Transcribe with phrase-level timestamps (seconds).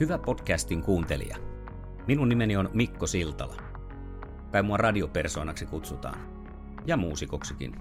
[0.00, 1.36] Hyvä podcastin kuuntelija.
[2.06, 3.56] Minun nimeni on Mikko Siltala.
[4.52, 6.18] Kai mua radiopersoonaksi kutsutaan.
[6.86, 7.76] Ja muusikoksikin.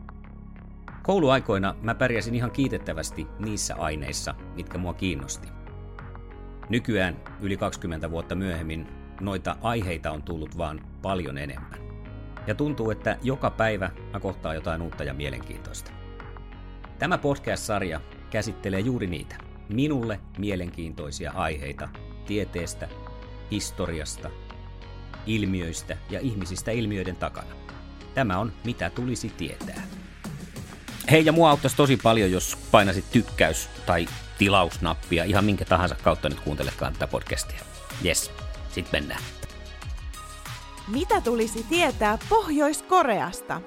[1.04, 5.48] Kouluaikoina mä pärjäsin ihan kiitettävästi niissä aineissa, mitkä mua kiinnosti.
[6.70, 8.88] Nykyään, yli 20 vuotta myöhemmin,
[9.22, 11.80] noita aiheita on tullut vaan paljon enemmän.
[12.48, 15.92] Ja tuntuu, että joka päivä mä kohtaan jotain uutta ja mielenkiintoista.
[17.00, 19.36] Tämä podcast-sarja käsittelee juuri niitä,
[19.74, 21.90] minulle mielenkiintoisia aiheita
[22.26, 22.88] tieteestä,
[23.52, 24.30] historiasta,
[25.26, 27.56] ilmiöistä ja ihmisistä ilmiöiden takana.
[28.14, 29.84] Tämä on Mitä tulisi tietää.
[31.12, 36.30] Hei, ja mua auttaisi tosi paljon, jos painasit tykkäys- tai tilausnappia ihan minkä tahansa kautta
[36.30, 37.60] nyt kuunteletkaan tätä podcastia.
[38.06, 38.32] Yes,
[38.70, 39.22] sit mennään.
[40.88, 43.62] Mitä tulisi tietää Pohjois-Koreasta?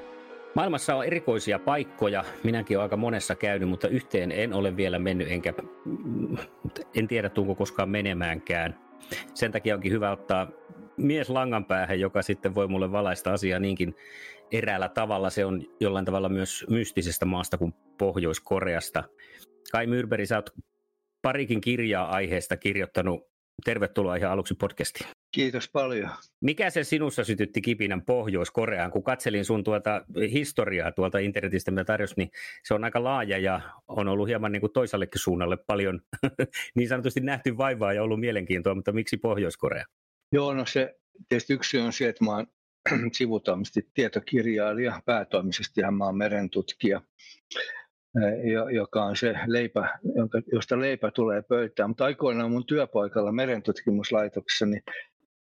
[0.55, 2.25] Maailmassa on erikoisia paikkoja.
[2.45, 5.55] Minäkin olen aika monessa käynyt, mutta yhteen en ole vielä mennyt, enkä
[6.95, 8.79] en tiedä, tuunko koskaan menemäänkään.
[9.35, 10.51] Sen takia onkin hyvä ottaa
[10.97, 13.95] mies langan päähän, joka sitten voi mulle valaista asiaa niinkin
[14.53, 15.31] eräällä tavalla.
[15.31, 19.05] Se on jollain tavalla myös mystisestä maasta kuin Pohjois-Koreasta.
[19.73, 20.51] Kai Myrberg, sä oot
[21.23, 23.27] parikin kirjaa aiheesta kirjoittanut.
[23.65, 25.11] Tervetuloa ihan aluksi podcastiin.
[25.35, 26.11] Kiitos paljon.
[26.41, 28.91] Mikä se sinussa sytytti kipinän Pohjois-Koreaan?
[28.91, 32.31] Kun katselin sun tuota historiaa tuolta internetistä, mitä tarjosi, niin
[32.65, 36.01] se on aika laaja ja on ollut hieman niin kuin toisellekin suunnalle paljon
[36.77, 39.85] niin sanotusti nähty vaivaa ja ollut mielenkiintoa, mutta miksi Pohjois-Korea?
[40.33, 40.95] Joo, no se
[41.29, 42.47] tietysti yksi on se, että mä oon
[43.19, 47.01] sivutoimisesti tietokirjailija, päätoimisesti ja mä oon merentutkija,
[48.71, 49.99] joka on se leipä,
[50.53, 51.91] josta leipä tulee pöytään.
[51.91, 54.83] Mutta aikoinaan mun työpaikalla merentutkimuslaitoksessa, niin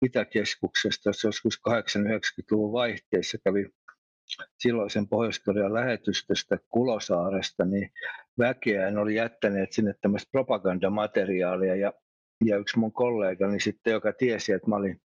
[0.05, 3.65] Itäkeskuksesta, joskus 80-90-luvun vaihteessa kävi
[4.59, 7.89] silloisen Pohjois-Korean lähetystöstä Kulosaaresta, niin
[8.39, 11.75] väkeään oli jättäneet sinne tämmöistä propagandamateriaalia.
[11.75, 11.93] Ja,
[12.45, 15.01] ja yksi mun kollegani sitten, joka tiesi, että mä olin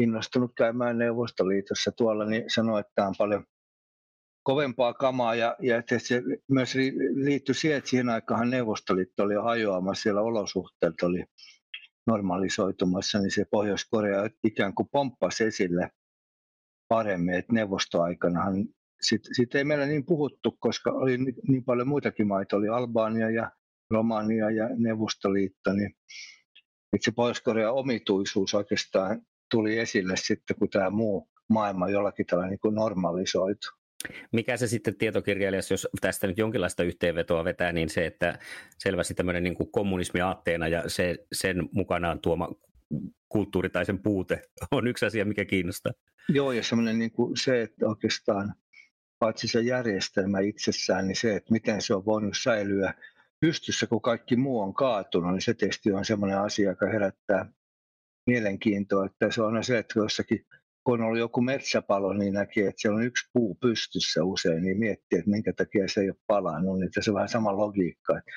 [0.00, 3.44] innostunut käymään Neuvostoliitossa tuolla, niin sanoi, että tämä on paljon
[4.42, 5.34] kovempaa kamaa.
[5.34, 6.74] Ja, ja että se myös
[7.14, 11.24] liittyi siihen, että siihen aikaan Neuvostoliitto oli jo hajoamassa, siellä olosuhteet oli
[12.08, 15.90] normalisoitumassa, niin se Pohjois-Korea ikään kuin pomppasi esille
[16.88, 18.54] paremmin, että neuvostoaikanahan
[19.00, 21.18] sitten sit ei meillä niin puhuttu, koska oli
[21.48, 23.50] niin paljon muitakin maita, oli Albania ja
[23.90, 25.96] Romania ja Neuvostoliitto, niin
[26.92, 32.74] että se Pohjois-Korean omituisuus oikeastaan tuli esille sitten, kun tämä muu maailma jollakin tavalla niin
[32.74, 33.68] normalisoitu.
[34.32, 38.38] Mikä se sitten tietokirjailijassa, jos tästä nyt jonkinlaista yhteenvetoa vetää, niin se, että
[38.78, 42.48] selvästi tämmöinen niin kuin kommunismi aatteena ja se, sen mukanaan tuoma
[43.28, 45.92] kulttuuri tai sen puute on yksi asia, mikä kiinnostaa.
[46.28, 48.54] Joo, ja semmoinen niin kuin se, että oikeastaan
[49.18, 52.94] paitsi se järjestelmä itsessään, niin se, että miten se on voinut säilyä
[53.40, 57.52] pystyssä, kun kaikki muu on kaatunut, niin se testi on semmoinen asia, joka herättää
[58.26, 60.46] mielenkiintoa, että se on se, että jossakin
[60.88, 65.18] kun ollut joku metsäpalo, niin näkee, että siellä on yksi puu pystyssä usein, niin miettii,
[65.18, 66.78] että minkä takia se ei ole palannut.
[66.78, 68.30] Niin se on vähän sama logiikka, että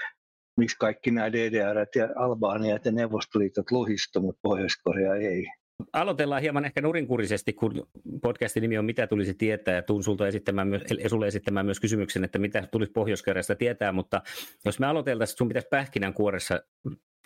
[0.58, 5.48] miksi kaikki nämä DDR ja Albaniat ja Neuvostoliitot luhistu, mutta Pohjois-Korea ei.
[5.94, 7.88] Aloitellaan hieman ehkä nurinkurisesti, kun
[8.22, 12.24] podcastin nimi on Mitä tulisi tietää, ja tuun sulta esittämään myös, sulle esittämään myös kysymyksen,
[12.24, 13.24] että mitä tulisi pohjois
[13.58, 14.22] tietää, mutta
[14.66, 16.64] jos me aloiteltaisiin, sun pitäisi pähkinänkuoressa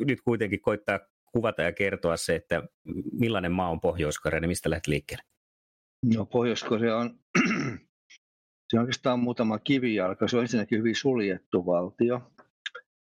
[0.05, 0.99] nyt kuitenkin koittaa
[1.35, 2.63] kuvata ja kertoa se, että
[3.11, 5.23] millainen maa on Pohjois-Korea, niin mistä lähdet liikkeelle?
[6.15, 7.19] No Pohjois-Korea on,
[8.69, 10.27] se on oikeastaan muutama kivijalka.
[10.27, 12.31] Se on ensinnäkin hyvin suljettu valtio.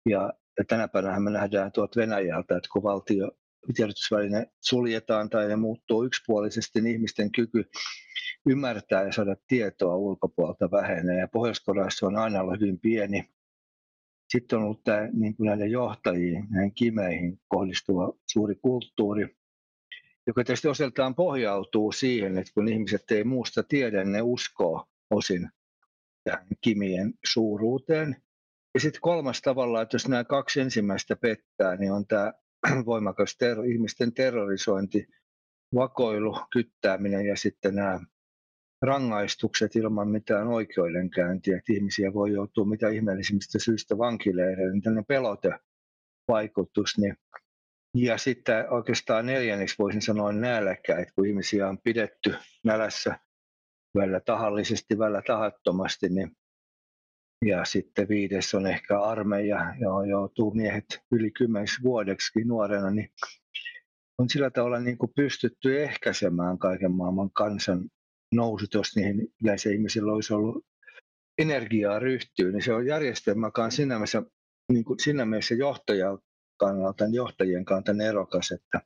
[0.10, 0.34] Ja,
[0.68, 3.32] tänä päivänä me nähdään tuolta Venäjältä, että kun valtio
[3.76, 7.64] tiedotusväline suljetaan tai ne muuttuu yksipuolisesti, niin ihmisten kyky
[8.50, 11.20] ymmärtää ja saada tietoa ulkopuolelta vähenee.
[11.20, 13.30] Ja pohjois on aina ollut hyvin pieni.
[14.30, 19.36] Sitten on ollut tämä, niin kuin näiden johtajiin, näihin kimeihin kohdistuva suuri kulttuuri,
[20.28, 25.50] joka tietysti osaltaan pohjautuu siihen, että kun ihmiset ei muusta tiedä, ne uskoo osin
[26.24, 28.16] tähän kimien suuruuteen.
[28.74, 32.34] Ja sitten kolmas tavalla, että jos nämä kaksi ensimmäistä pettää, niin on tämä
[32.86, 35.08] voimakas ter- ihmisten terrorisointi,
[35.76, 38.00] vakoilu, kyttääminen ja sitten nämä
[38.82, 46.98] rangaistukset ilman mitään oikeudenkäyntiä, että ihmisiä voi joutua mitä ihmeellisimmistä syistä vankileireille, niin tämmöinen pelotevaikutus.
[46.98, 47.18] Niin.
[47.96, 53.20] Ja sitten oikeastaan neljänneksi voisin sanoa nälkä, että kun ihmisiä on pidetty nälässä
[53.98, 56.32] välillä tahallisesti, välillä tahattomasti, niin
[57.46, 63.10] ja sitten viides on ehkä armeija, johon joutuu miehet yli kymmeneksi vuodeksi nuorena, niin
[64.18, 67.90] on sillä tavalla niin kuin pystytty ehkäisemään kaiken maailman kansan
[68.36, 70.66] nousut, jos niihin yleensä ihmisillä olisi ollut
[71.38, 74.24] energiaa ryhtyä, niin se on järjestelmä, joka siinä mielessä,
[74.72, 76.20] niin kuin siinä mielessä johtajan
[76.60, 78.82] kannalta, johtajien kannalta erokas, että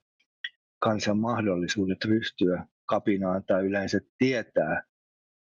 [0.80, 4.84] kansan mahdollisuudet ryhtyä kapinaan tai yleensä tietää,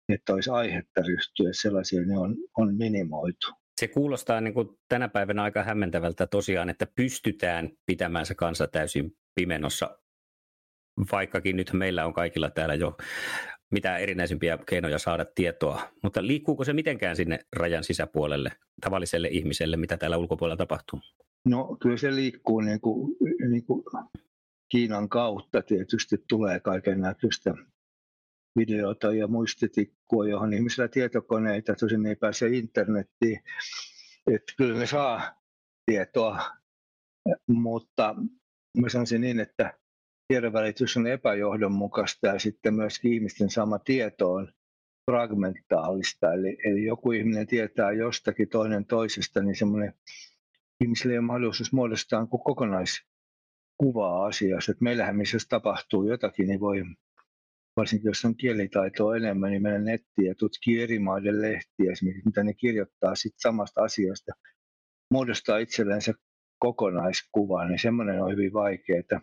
[0.09, 3.47] että olisi aihetta ryhtyä sellaisiin, ne on, on minimoitu.
[3.81, 9.13] Se kuulostaa niin kuin tänä päivänä aika hämmentävältä tosiaan, että pystytään pitämään se kansa täysin
[9.35, 9.99] pimenossa,
[11.13, 12.97] vaikkakin nyt meillä on kaikilla täällä jo
[13.71, 15.89] mitä erinäisimpiä keinoja saada tietoa.
[16.03, 21.01] Mutta liikkuuko se mitenkään sinne rajan sisäpuolelle, tavalliselle ihmiselle, mitä täällä ulkopuolella tapahtuu?
[21.45, 23.17] No kyllä se liikkuu niin kuin,
[23.51, 23.85] niin kuin
[24.69, 27.55] Kiinan kautta tietysti tulee kaiken näköistä
[28.59, 33.41] videota ja muistitikkua, johon ihmisillä tietokoneita, tosin ei pääse internettiin.
[34.27, 35.43] Että kyllä me saa
[35.87, 36.51] tietoa,
[37.47, 38.15] mutta
[38.81, 39.79] mä sanoisin niin, että
[40.29, 44.53] tiedonvälitys on epäjohdonmukaista ja sitten myös ihmisten sama tieto on
[45.11, 46.33] fragmentaalista.
[46.33, 49.95] Eli, eli joku ihminen tietää jostakin toinen toisesta, niin semmoinen
[50.85, 54.73] ihmisille ei ole mahdollisuus muodostaa kokonaiskuvaa asiasta.
[54.73, 56.85] Että meillähän missä tapahtuu jotakin, niin voi
[57.77, 62.45] varsinkin jos on kielitaitoa enemmän, niin mennä nettiin ja tutkii eri maiden lehtiä, esimerkiksi mitä
[62.45, 64.33] ne kirjoittaa sit samasta asiasta,
[65.11, 66.15] muodostaa itsellensä
[66.59, 69.21] kokonaiskuvan, niin semmoinen on hyvin vaikeaa.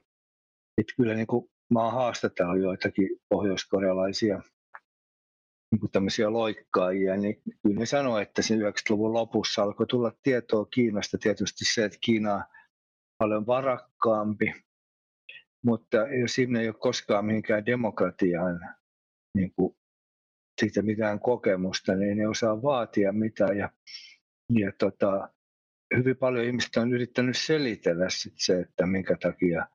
[0.81, 4.41] Että kyllä niin kuin, mä haastatellut joitakin pohjoiskorealaisia
[5.71, 11.17] niin tämmöisiä loikkaajia, niin kyllä ne sanoo, että sen 90-luvun lopussa alkoi tulla tietoa Kiinasta
[11.17, 12.43] tietysti se, että Kiina on
[13.17, 14.53] paljon varakkaampi,
[15.65, 18.59] mutta siinä ei ole koskaan mihinkään demokratiaan
[19.35, 19.75] niin kuin
[20.59, 23.57] siitä mitään kokemusta, niin ne osaa vaatia mitään.
[23.57, 23.69] Ja,
[24.59, 25.29] ja tota,
[25.97, 29.67] hyvin paljon ihmistä on yrittänyt selitellä sit se, että minkä takia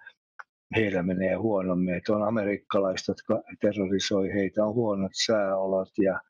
[0.75, 1.95] heillä menee huonommin.
[1.95, 6.21] Että on amerikkalaiset, jotka terrorisoi heitä, on huonot sääolot ja,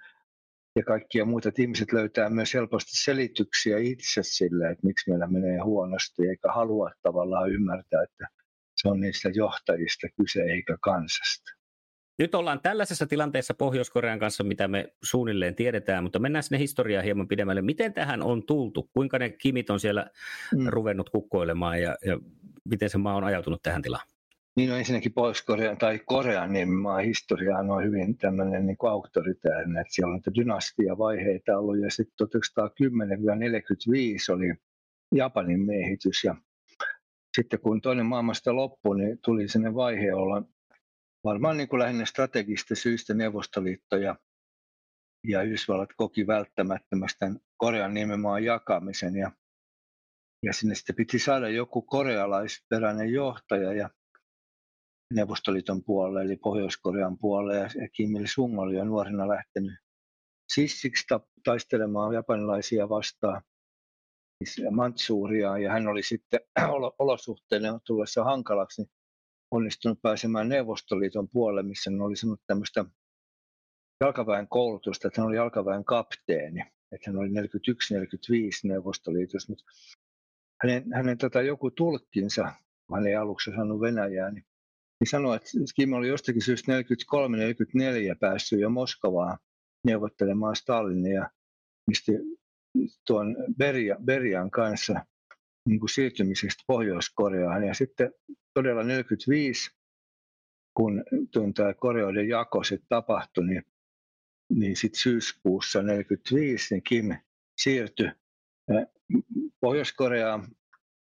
[0.76, 1.48] ja kaikkia muita.
[1.48, 6.90] Että ihmiset löytää myös helposti selityksiä itse sille, että miksi meillä menee huonosti, eikä halua
[7.02, 8.28] tavallaan ymmärtää, että
[8.76, 11.56] se on niistä johtajista kyse eikä kansasta.
[12.18, 17.28] Nyt ollaan tällaisessa tilanteessa Pohjois-Korean kanssa, mitä me suunnilleen tiedetään, mutta mennään sinne historiaa hieman
[17.28, 17.62] pidemmälle.
[17.62, 18.90] Miten tähän on tultu?
[18.92, 20.06] Kuinka ne kimit on siellä
[20.56, 20.66] mm.
[20.66, 22.18] ruvennut kukkoilemaan ja, ja
[22.64, 24.06] miten se maa on ajautunut tähän tilaan?
[24.56, 29.94] Niin on ensinnäkin Pohjois-Korean tai Korean niin maan historia on hyvin tämmöinen niin auktoritäärinen, että
[29.94, 31.80] siellä on dynastiavaiheita ollut.
[31.80, 32.26] Ja sitten
[34.30, 34.54] 1910-45 oli
[35.14, 36.24] Japanin miehitys.
[36.24, 36.36] Ja
[37.36, 40.42] sitten kun toinen maailmasta loppui, niin tuli sinne vaihe olla
[41.24, 44.16] varmaan niin kuin lähinnä strategista syistä Neuvostoliitto ja,
[45.28, 49.16] ja Yhdysvallat koki välttämättömästi tämän Korean nimenmaan jakamisen.
[49.16, 49.32] Ja,
[50.42, 53.72] ja sinne sitten piti saada joku korealaisperäinen johtaja.
[53.72, 53.90] Ja
[55.14, 59.74] Neuvostoliiton puolelle eli Pohjois-Korean puolelle ja Kim Il-sung oli jo nuorena lähtenyt
[60.52, 61.06] sissiksi
[61.44, 63.42] taistelemaan japanilaisia vastaan.
[64.44, 66.40] Siis Mantsuuria ja hän oli sitten
[66.98, 68.90] olosuhteiden tullessa hankalaksi niin
[69.50, 72.84] onnistunut pääsemään Neuvostoliiton puolelle, missä hän oli sanonut tämmöistä
[74.00, 76.60] jalkaväen koulutusta, että hän oli jalkaväen kapteeni,
[76.92, 77.32] että hän oli 41-45
[78.64, 79.64] Neuvostoliitossa, mutta
[80.62, 82.52] hänen, hänen tota, joku tulkkinsa,
[82.94, 84.44] hän ei aluksi saanut Venäjää, niin,
[85.00, 86.72] niin sanoi, että Kim oli jostakin syystä
[88.14, 89.38] 43-44 päässyt jo Moskovaan
[89.86, 91.30] neuvottelemaan Stalinia
[91.86, 92.12] mistä
[93.06, 95.06] tuon Beria, Berian kanssa
[95.68, 97.64] niin kuin siirtymisestä Pohjois-Koreaan.
[97.64, 98.12] Ja sitten
[98.54, 99.70] todella 45,
[100.74, 103.62] kun, kun tämä Koreoiden jako sitten tapahtui, niin,
[104.52, 107.16] niin sitten syyskuussa 45 niin Kim
[107.58, 108.10] siirtyi
[109.60, 110.48] Pohjois-Koreaan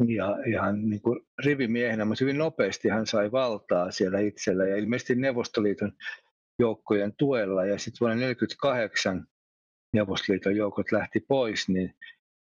[0.09, 5.14] ja ihan niin kuin rivimiehenä, mutta hyvin nopeasti hän sai valtaa siellä itsellä ja ilmeisesti
[5.14, 5.92] Neuvostoliiton
[6.59, 7.64] joukkojen tuella.
[7.64, 9.26] Ja sitten vuonna 1948
[9.94, 11.94] Neuvostoliiton joukot lähti pois, niin,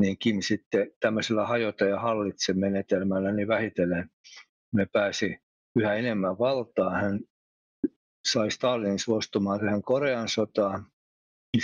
[0.01, 4.09] niin Kim sitten tämmöisellä hajota ja hallitse menetelmällä niin vähitellen
[4.75, 5.37] me pääsi
[5.75, 6.89] yhä enemmän valtaa.
[6.89, 7.19] Hän
[8.31, 10.85] sai Stalinin suostumaan tähän Korean sotaan.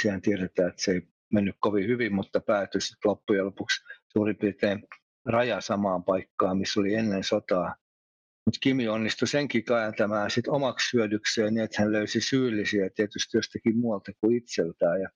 [0.02, 1.02] Sehän tiedetään, että se ei
[1.34, 3.84] mennyt kovin hyvin, mutta päätyi sitten loppujen lopuksi
[4.14, 4.88] suurin piirtein
[5.26, 7.76] raja samaan paikkaan, missä oli ennen sotaa.
[8.46, 13.78] Mutta Kimi onnistui senkin kääntämään sit omaksi hyödykseen niin, että hän löysi syyllisiä tietysti jostakin
[13.78, 15.02] muualta kuin itseltään.
[15.02, 15.10] Ja,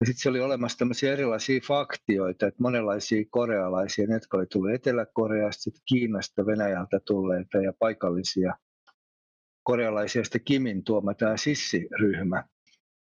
[0.00, 4.70] ja sitten se oli olemassa tämmöisiä erilaisia faktioita, että monenlaisia korealaisia, ne, jotka oli tullut
[4.70, 8.54] Etelä-Koreasta, sit Kiinasta, Venäjältä tulleita ja paikallisia
[9.62, 12.44] korealaisia, sitten Kimin tuoma tämä sissiryhmä,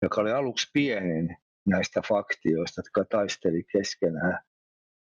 [0.02, 1.38] joka oli aluksi pienin
[1.68, 4.40] näistä faktioista, jotka taisteli keskenään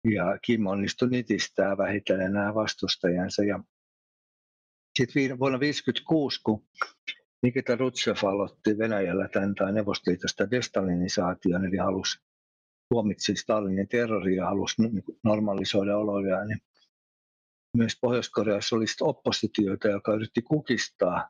[0.03, 3.43] ja Kim onnistui nitistää vähitellen nämä vastustajansa.
[3.43, 3.63] Ja
[4.99, 6.67] sitten vuonna 1956, kun
[7.43, 12.19] Nikita Rutsev aloitti Venäjällä tämän tai Neuvostoliitosta destalinisaation, eli halusi
[12.93, 14.75] tuomitsi Stalinin terroria ja halusi
[15.23, 16.59] normalisoida oloja, niin
[17.77, 21.29] myös Pohjois-Koreassa oli oppositioita, joka yritti kukistaa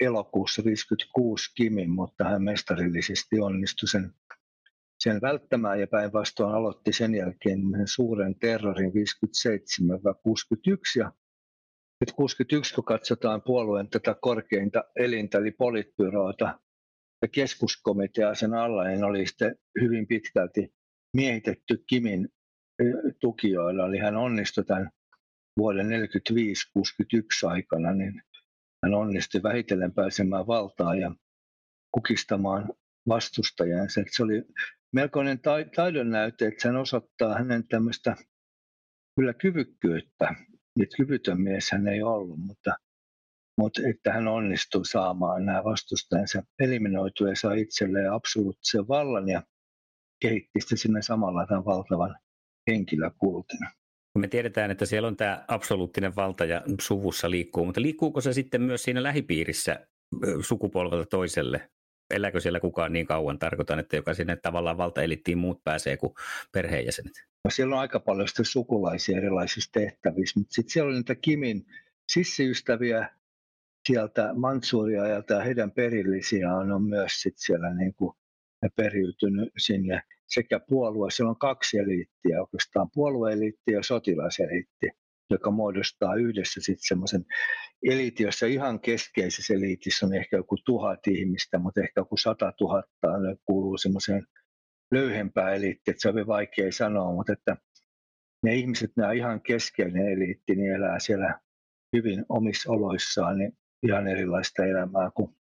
[0.00, 4.14] elokuussa 1956 Kimin, mutta hän mestarillisesti onnistui sen
[5.02, 8.94] sen välttämään ja päinvastoin aloitti sen jälkeen suuren terrorin 57-61
[10.98, 11.12] ja
[12.00, 16.58] nyt 61, kun katsotaan puolueen tätä korkeinta elintä, eli politbyroota
[17.22, 20.74] ja keskuskomitea sen alla, niin oli sitten hyvin pitkälti
[21.16, 22.28] miehitetty Kimin
[23.20, 23.86] tukijoilla.
[23.86, 24.90] Eli hän onnistui tämän
[25.58, 25.90] vuoden 45-61
[27.44, 28.22] aikana, niin
[28.84, 31.14] hän onnistui vähitellen pääsemään valtaan ja
[31.92, 32.68] kukistamaan
[33.08, 34.00] vastustajansa.
[34.10, 34.44] Se oli
[34.92, 35.40] melkoinen
[35.76, 38.16] taidon näyte, että sen osoittaa hänen tämmöistä
[39.16, 40.34] kyllä kyvykkyyttä.
[40.78, 42.76] Nyt kyvytön mies hän ei ollut, mutta,
[43.60, 49.42] mutta että hän onnistui saamaan nämä vastustajansa eliminoitua ja sai itselleen absoluuttisen vallan ja
[50.22, 52.16] kehitti sitten sinne samalla tämän valtavan
[52.70, 53.60] henkilökultin.
[54.18, 58.62] Me tiedetään, että siellä on tämä absoluuttinen valta ja suvussa liikkuu, mutta liikkuuko se sitten
[58.62, 59.86] myös siinä lähipiirissä
[60.40, 61.70] sukupolvelta toiselle?
[62.12, 63.38] Elääkö siellä kukaan niin kauan?
[63.38, 66.14] Tarkoitan, että joka sinne tavallaan valtaelittiin muut pääsee kuin
[66.52, 67.12] perheenjäsenet.
[67.44, 71.66] No siellä on aika paljon sukulaisia erilaisissa tehtävissä, mutta sitten siellä on niitä Kimin
[72.08, 73.08] sissiystäviä
[73.88, 78.12] sieltä Mansuria ja heidän perillisiä on, on myös sit siellä niin kuin
[78.76, 81.10] periytynyt sinne sekä puolue.
[81.10, 84.90] Siellä on kaksi eliittiä oikeastaan, puolueeliitti ja sotilaseliitti
[85.30, 87.24] joka muodostaa yhdessä sitten semmoisen
[87.82, 93.08] eliitin, jossa ihan keskeisessä eliitissä on ehkä joku tuhat ihmistä, mutta ehkä joku sata tuhatta
[93.44, 94.26] kuuluu semmoiseen
[94.92, 97.56] löyhempään eliittiin, että se on vaikea sanoa, mutta että
[98.42, 101.40] ne ihmiset, nämä ihan keskeinen eliitti, niin elää siellä
[101.96, 103.52] hyvin omissa oloissaan niin
[103.82, 105.36] ihan erilaista elämää kuin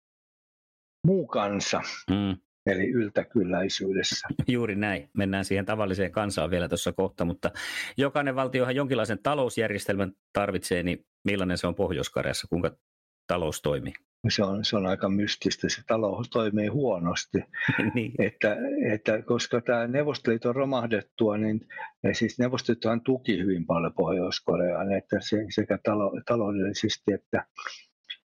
[1.07, 1.81] muu kansa.
[2.11, 2.37] Mm
[2.67, 4.29] eli yltäkylläisyydessä.
[4.49, 5.11] Juuri näin.
[5.17, 7.51] Mennään siihen tavalliseen kansaan vielä tuossa kohta, mutta
[7.97, 12.11] jokainen valtiohan jonkinlaisen talousjärjestelmän tarvitsee, niin millainen se on pohjois
[12.49, 12.77] kuinka
[13.27, 13.93] talous toimii?
[14.29, 17.39] Se on, se on aika mystistä, se talous toimii huonosti.
[17.95, 18.13] niin.
[18.19, 18.57] että,
[18.93, 21.61] että koska tämä Neuvostoliiton romahdettua, niin
[22.13, 27.47] siis Neuvostoliittohan tuki hyvin paljon Pohjois-Koreaan, että se, sekä talo, taloudellisesti että,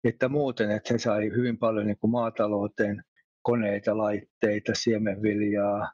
[0.05, 3.05] että muuten, että se sai hyvin paljon niin kuin maatalouteen
[3.45, 5.93] koneita, laitteita, siemenviljaa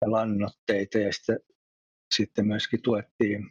[0.00, 0.98] ja lannoitteita.
[0.98, 1.38] Ja sitten,
[2.14, 3.50] sitten myöskin tuettiin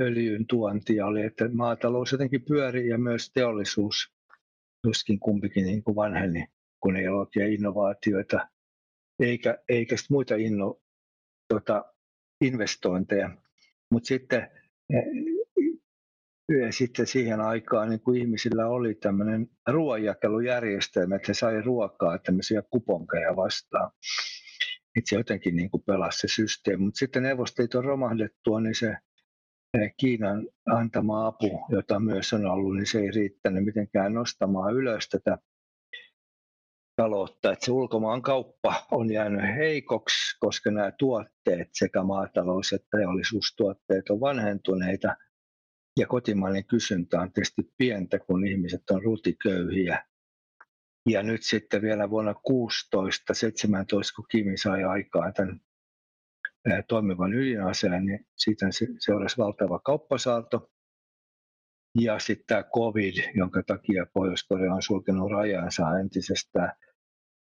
[0.00, 4.12] öljyn tuontia, oli, että maatalous jotenkin pyöri ja myös teollisuus,
[4.86, 6.46] joskin kumpikin niin kuin vanheni,
[6.80, 8.48] kun ei ollut innovaatioita,
[9.20, 10.80] eikä, eikä muita inno,
[11.48, 11.84] tota,
[12.44, 13.30] investointeja.
[13.90, 14.50] Mutta sitten
[16.48, 22.62] ja sitten siihen aikaan niin kuin ihmisillä oli tämmöinen ruoanjakelujärjestelmä, että he sai ruokaa tämmöisiä
[22.70, 23.90] kuponkeja vastaan.
[24.98, 26.84] Itse jotenkin niin kuin pelasi se systeemi.
[26.84, 28.96] Mutta sitten Neuvostoliiton romahdettua, niin se
[29.96, 35.38] Kiinan antama apu, jota myös on ollut, niin se ei riittänyt mitenkään nostamaan ylös tätä
[36.96, 37.52] taloutta.
[37.52, 44.20] Että se ulkomaan kauppa on jäänyt heikoksi, koska nämä tuotteet, sekä maatalous- että teollisuustuotteet, on
[44.20, 45.16] vanhentuneita–
[45.98, 50.04] ja kotimainen kysyntä on tietysti pientä, kun ihmiset on rutiköyhiä.
[51.08, 52.34] Ja nyt sitten vielä vuonna 16-17,
[54.16, 55.60] kun Kimi sai aikaan tämän
[56.88, 58.66] toimivan ydinaseen, niin siitä
[58.98, 60.70] seurasi valtava kauppasaalto.
[62.00, 66.72] Ja sitten tämä covid, jonka takia Pohjois-Korea on sulkenut rajansa entisestään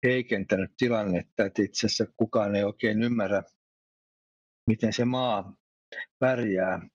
[0.07, 3.43] heikentänyt tilannetta, että itse asiassa kukaan ei oikein ymmärrä,
[4.67, 5.57] miten se maa
[6.19, 6.89] pärjää.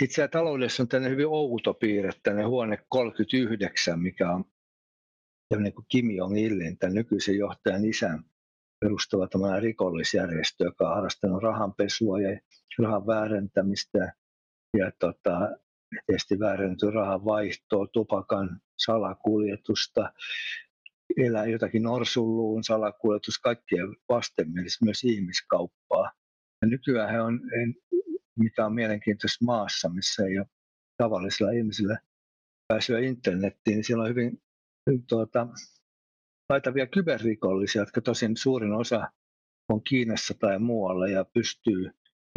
[0.00, 4.44] Sitten siellä taloudessa on tämmöinen hyvin outo piirre, tänne huone 39, mikä on
[5.48, 8.24] tämmöinen kuin Kim Jong-ilin, tämän nykyisen johtajan isän
[8.80, 12.40] perustava tämmöinen rikollisjärjestö, joka on harrastanut rahanpesua ja
[12.78, 14.12] rahan väärentämistä
[14.78, 15.50] ja tota,
[16.06, 20.12] tietysti väärentyy rahan vaihtoa, tupakan salakuljetusta,
[21.16, 26.12] elää jotakin norsulluun, salakuljetus, kaikkien vastenmielistä, myös ihmiskauppaa.
[26.62, 27.40] Ja nykyään he on,
[28.42, 30.46] mikä on mielenkiintoista maassa, missä ei ole
[30.96, 31.98] tavallisilla ihmisillä
[32.68, 34.42] pääsyä internettiin, niin siellä on hyvin,
[34.86, 35.48] hyvin tuota,
[36.48, 39.10] taitavia kyberrikollisia, jotka tosin suurin osa
[39.68, 41.90] on Kiinassa tai muualla ja pystyy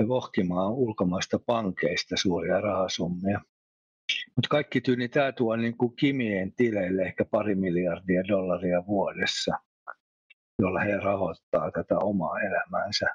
[0.08, 3.42] vohkimaan ulkomaista pankeista suuria rahasummia.
[4.36, 9.52] Mutta kaikki tyyni tämä tuo niin kuin Kimien tileille ehkä pari miljardia dollaria vuodessa,
[10.60, 13.06] jolla he rahoittaa tätä omaa elämäänsä.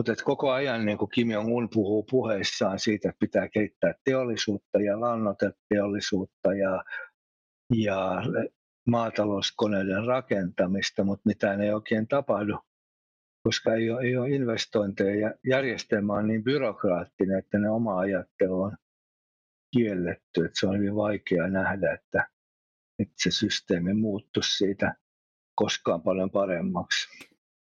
[0.00, 5.00] Mutta koko ajan niin kuin Kim Jong-un puhuu puheissaan siitä, että pitää kehittää teollisuutta ja
[5.00, 6.84] lannoteteollisuutta ja,
[7.74, 8.22] ja
[8.90, 12.58] maatalouskoneiden rakentamista, mutta mitään ei oikein tapahdu,
[13.42, 18.62] koska ei ole, ei ole investointeja ja järjestelmä on niin byrokraattinen, että ne oma ajattelu
[18.62, 18.76] on
[19.76, 20.44] kielletty.
[20.44, 22.28] Että se on hyvin vaikea nähdä, että,
[22.98, 24.94] että se systeemi muuttuisi siitä
[25.54, 27.08] koskaan paljon paremmaksi.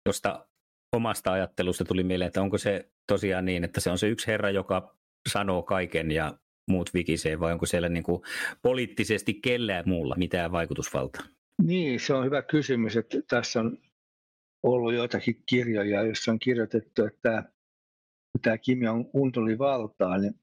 [0.04, 0.47] Tuosta
[0.92, 4.50] omasta ajattelusta tuli mieleen, että onko se tosiaan niin, että se on se yksi herra,
[4.50, 4.96] joka
[5.28, 8.22] sanoo kaiken ja muut vikisee, vai onko siellä niin kuin
[8.62, 11.22] poliittisesti kellään muulla mitään vaikutusvaltaa?
[11.62, 12.96] Niin, se on hyvä kysymys.
[12.96, 13.78] Että tässä on
[14.62, 17.52] ollut joitakin kirjoja, joissa on kirjoitettu, että
[18.42, 20.34] tämä Kim Jong-un tuli valtaan, niin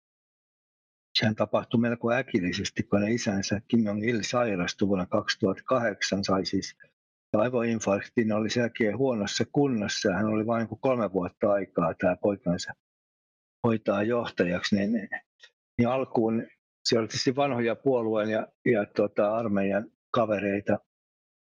[1.19, 6.77] sehän tapahtui melko äkillisesti, kun isänsä Kim Jong-il sairastui vuonna 2008, sai siis
[7.39, 10.13] aivoinfarktin, oli sen jälkeen huonossa kunnossa.
[10.13, 12.73] Hän oli vain kolme vuotta aikaa tämä poikansa
[13.67, 15.09] hoitaa johtajaksi, niin,
[15.77, 16.47] niin alkuun
[16.85, 20.77] siellä oli tietysti vanhoja puolueen ja, ja tota, armeijan kavereita,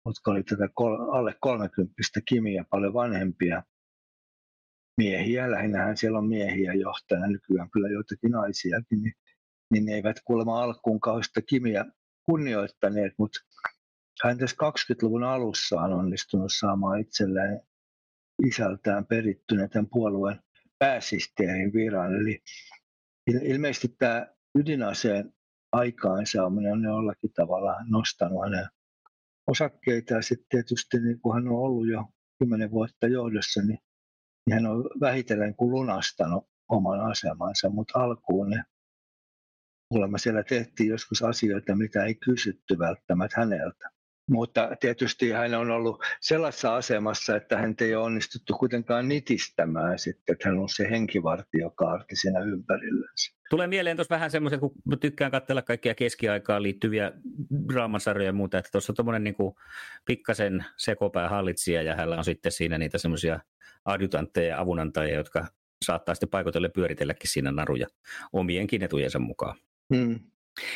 [0.06, 1.94] jotka oli tätä kol, alle 30
[2.28, 3.62] kimiä, paljon vanhempia
[4.96, 5.50] miehiä.
[5.50, 9.14] Lähinnähän siellä on miehiä johtajana, nykyään kyllä joitakin naisiakin, niin,
[9.72, 11.84] niin ne eivät kuulemma alkuun kauheasta kimiä
[12.26, 13.40] kunnioittaneet, mutta
[14.22, 17.60] hän tässä 20-luvun alussa on onnistunut saamaan itselleen
[18.46, 20.40] isältään perittyneen tämän puolueen
[20.78, 22.14] pääsihteerin viran.
[22.14, 22.42] Eli
[23.26, 24.26] ilmeisesti tämä
[24.58, 25.34] ydinaseen
[25.72, 28.66] aikaansaaminen on jollakin tavalla nostanut hänen
[29.46, 32.04] osakkeita ja sitten tietysti niin kun hän on ollut jo
[32.38, 33.78] kymmenen vuotta johdossa, niin,
[34.46, 38.64] niin hän on vähitellen kuin lunastanut oman asemansa, mutta alkuun ne
[39.88, 43.93] kuulemma siellä tehtiin joskus asioita, mitä ei kysytty välttämättä häneltä.
[44.30, 50.32] Mutta tietysti hän on ollut sellaisessa asemassa, että hän ei ole onnistuttu kuitenkaan nitistämään sitten,
[50.32, 53.34] että hän on se henkivartiokaarti siinä ympärillänsä.
[53.50, 57.12] Tulee mieleen tuossa vähän semmoiset, kun tykkään katsella kaikkia keskiaikaan liittyviä
[57.72, 59.36] draamasarjoja ja muuta, että tuossa on tuommoinen niin
[60.04, 63.40] pikkasen sekopää hallitsija ja hänellä on sitten siinä niitä semmoisia
[63.84, 65.46] adjutantteja ja avunantajia, jotka
[65.84, 67.86] saattaa sitten paikotelle pyöritelläkin siinä naruja
[68.32, 69.56] omienkin etujensa mukaan.
[69.94, 70.20] Hmm.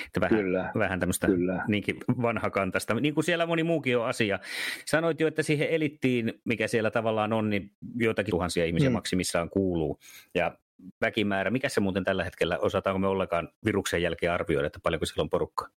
[0.07, 1.65] Että vähän, kyllä, vähän tämmöistä kyllä.
[1.69, 4.39] niinkin vanhakantasta, niin kuin siellä moni muukin on asia.
[4.87, 8.93] Sanoit jo, että siihen elittiin, mikä siellä tavallaan on, niin joitakin tuhansia ihmisiä mm.
[8.93, 9.99] maksimissaan kuuluu.
[10.35, 10.59] Ja
[11.01, 15.23] väkimäärä, mikä se muuten tällä hetkellä, osataanko me ollenkaan viruksen jälkeen arvioida, että paljonko siellä
[15.23, 15.69] on porukkaa?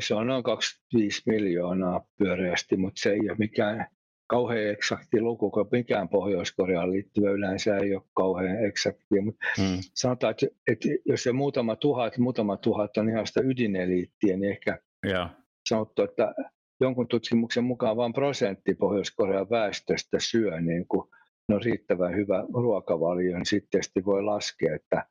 [0.00, 3.86] Se on noin 25 miljoonaa pyöreästi, mutta se ei ole mikään
[4.26, 9.20] kauhean eksakti luku, kun mikään Pohjois-Koreaan liittyvä yleensä ei ole kauhean eksakti.
[9.20, 9.78] Mutta hmm.
[9.94, 14.78] sanotaan, että, että jos se muutama tuhat, muutama tuhat on ihan sitä ydineliittiä, niin ehkä
[15.06, 15.28] ja.
[15.68, 16.34] sanottu, että
[16.80, 21.08] jonkun tutkimuksen mukaan vain prosentti Pohjois-Korean väestöstä syö niin kuin
[21.48, 25.06] no riittävän hyvä ruokavalio, niin sitten tietysti voi laskea, että,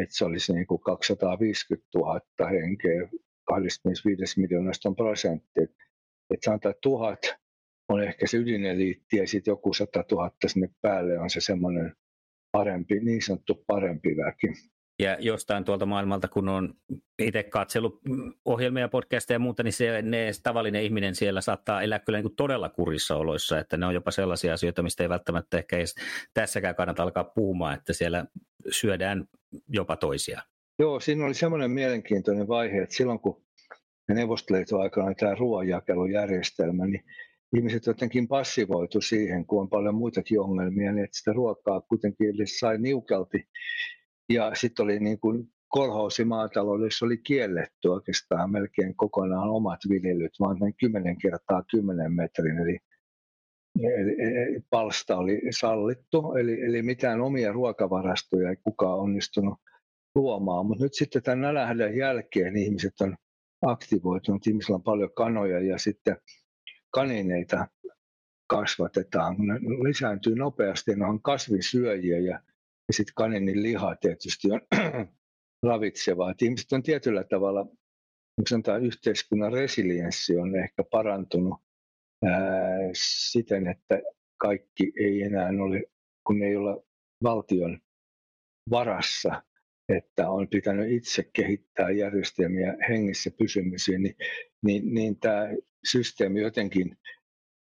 [0.00, 3.08] että se olisi niin kuin 250 000 henkeä,
[3.44, 5.62] 25 miljoonasta on prosentti.
[6.30, 7.18] Että sanotaan, että tuhat
[7.88, 11.92] on ehkä se ydineliitti ja sitten joku 100 000 sinne päälle on se semmoinen
[12.52, 14.46] parempi, niin sanottu parempi väki.
[15.02, 16.74] Ja jostain tuolta maailmalta, kun on
[17.18, 18.00] itse katsellut
[18.44, 22.36] ohjelmia, podcasteja ja muuta, niin se, ne, tavallinen ihminen siellä saattaa elää kyllä niin kuin
[22.36, 25.94] todella kurissa oloissa, että ne on jopa sellaisia asioita, mistä ei välttämättä ehkä edes
[26.34, 28.24] tässäkään kannata alkaa puhumaan, että siellä
[28.70, 29.24] syödään
[29.68, 30.40] jopa toisia.
[30.78, 33.44] Joo, siinä oli semmoinen mielenkiintoinen vaihe, että silloin kun
[34.08, 37.04] Neuvostoliiton aikana tämä ruoanjakelujärjestelmä, niin
[37.56, 42.78] ihmiset jotenkin passivoitu siihen, kun on paljon muitakin ongelmia, niin että sitä ruokaa kuitenkin sai
[42.78, 43.44] niukalti.
[44.28, 50.74] Ja sitten oli niin kuin kolhousimaataloudessa oli kielletty oikeastaan melkein kokonaan omat viljelyt, vaan noin
[50.80, 52.78] 10 kertaa 10 metrin, eli,
[53.82, 59.58] eli, eli palsta oli sallittu, eli, eli mitään omia ruokavarastoja ei kukaan onnistunut
[60.14, 60.66] luomaan.
[60.66, 63.16] Mutta nyt sitten tämän nälähdön jälkeen ihmiset on
[63.62, 66.16] aktivoitunut, ihmisillä on paljon kanoja ja sitten
[66.94, 67.66] kanineita
[68.46, 69.36] kasvatetaan.
[69.38, 69.54] Ne
[69.88, 72.40] lisääntyy nopeasti, ne on kasvinsyöjiä ja,
[72.88, 74.60] ja sitten kaninin liha tietysti on
[75.68, 76.30] ravitsevaa.
[76.30, 77.66] Et ihmiset on tietyllä tavalla,
[78.48, 81.54] sanotaan yhteiskunnan resilienssi on ehkä parantunut
[82.24, 82.40] ää,
[83.30, 84.00] siten, että
[84.36, 85.82] kaikki ei enää ole,
[86.26, 86.82] kun ei olla
[87.22, 87.80] valtion
[88.70, 89.42] varassa,
[89.88, 94.16] että on pitänyt itse kehittää järjestelmiä hengissä pysymiseen, niin,
[94.62, 95.48] niin, niin tämä
[95.90, 96.96] systeemi jotenkin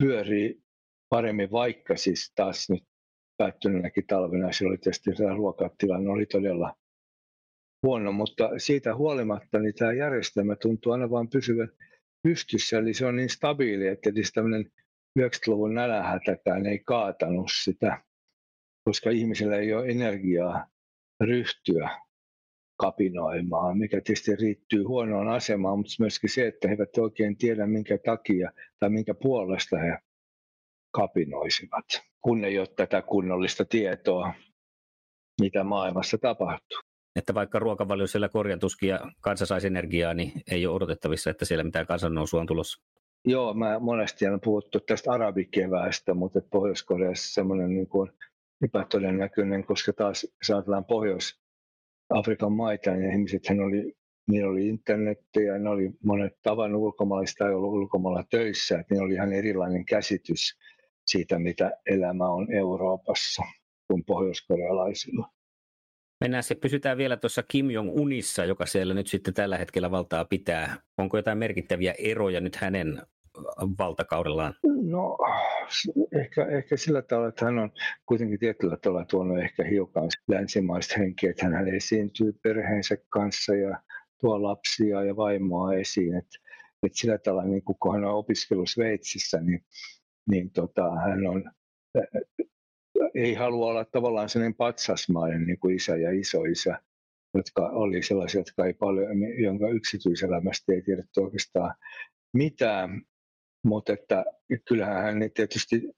[0.04, 0.62] pyörii
[1.10, 2.84] paremmin, vaikka siis taas nyt
[3.38, 6.76] päättyneenäkin talvena se oli tietysti tämä ruokatilanne oli todella
[7.86, 11.70] huono, mutta siitä huolimatta niin tämä järjestelmä tuntuu aina vain pysyvän
[12.24, 14.72] pystyssä, eli se on niin stabiili, että edes tämmöinen
[15.20, 18.04] 90-luvun nälähätäkään ei kaatanut sitä,
[18.86, 20.68] koska ihmisillä ei ole energiaa
[21.24, 22.05] ryhtyä
[22.78, 27.98] kapinoimaan, mikä tietysti riittyy huonoon asemaan, mutta myöskin se, että he eivät oikein tiedä, minkä
[28.06, 29.98] takia tai minkä puolesta he
[30.92, 31.86] kapinoisivat,
[32.22, 34.34] kun ei ole tätä kunnollista tietoa,
[35.42, 36.78] mitä maailmassa tapahtuu.
[37.16, 41.64] Että vaikka ruokavalio siellä korjatuskin ja kansa saisi energiaa, niin ei ole odotettavissa, että siellä
[41.64, 42.84] mitään kansannousua on tulossa.
[43.28, 48.12] Joo, mä monesti olen puhuttu tästä arabikeväästä, mutta Pohjois-Koreassa semmoinen niin kuin
[48.64, 50.86] epätodennäköinen, koska taas saatellaan
[52.08, 53.94] Pohjois-Afrikan maita, niin ihmisethän oli,
[54.28, 59.06] niillä oli internetti ja ne oli monet tavan ulkomaalaista tai ollut ulkomailla töissä, että niillä
[59.06, 60.58] oli ihan erilainen käsitys
[61.06, 63.44] siitä, mitä elämä on Euroopassa
[63.88, 65.30] kuin pohjoiskorealaisilla.
[66.22, 70.76] Mennään se, pysytään vielä tuossa Kim Jong-unissa, joka siellä nyt sitten tällä hetkellä valtaa pitää.
[70.98, 73.02] Onko jotain merkittäviä eroja nyt hänen
[73.78, 74.54] valtakaudellaan?
[74.84, 75.18] No
[76.22, 77.72] ehkä, ehkä sillä tavalla, että hän on
[78.06, 83.80] kuitenkin tietyllä tavalla tuonut ehkä hiukan länsimaista henkeä, että hän esiintyy perheensä kanssa ja
[84.22, 86.16] tuo lapsia ja vaimoa esiin.
[86.18, 86.40] Että,
[86.84, 89.66] että sillä tavalla, niin kun hän on opiskellut Sveitsissä, niin,
[90.30, 91.44] niin tota, hän on
[93.16, 96.82] ei halua olla tavallaan sellainen patsasmainen niin kuin isä ja isoisä,
[97.34, 99.08] jotka oli sellaisia, jotka ei paljon,
[99.44, 101.76] jonka yksityiselämästä ei tiedetty oikeastaan
[102.34, 103.02] mitään.
[103.66, 104.26] Mutta että
[104.68, 105.92] kyllähän hän tietysti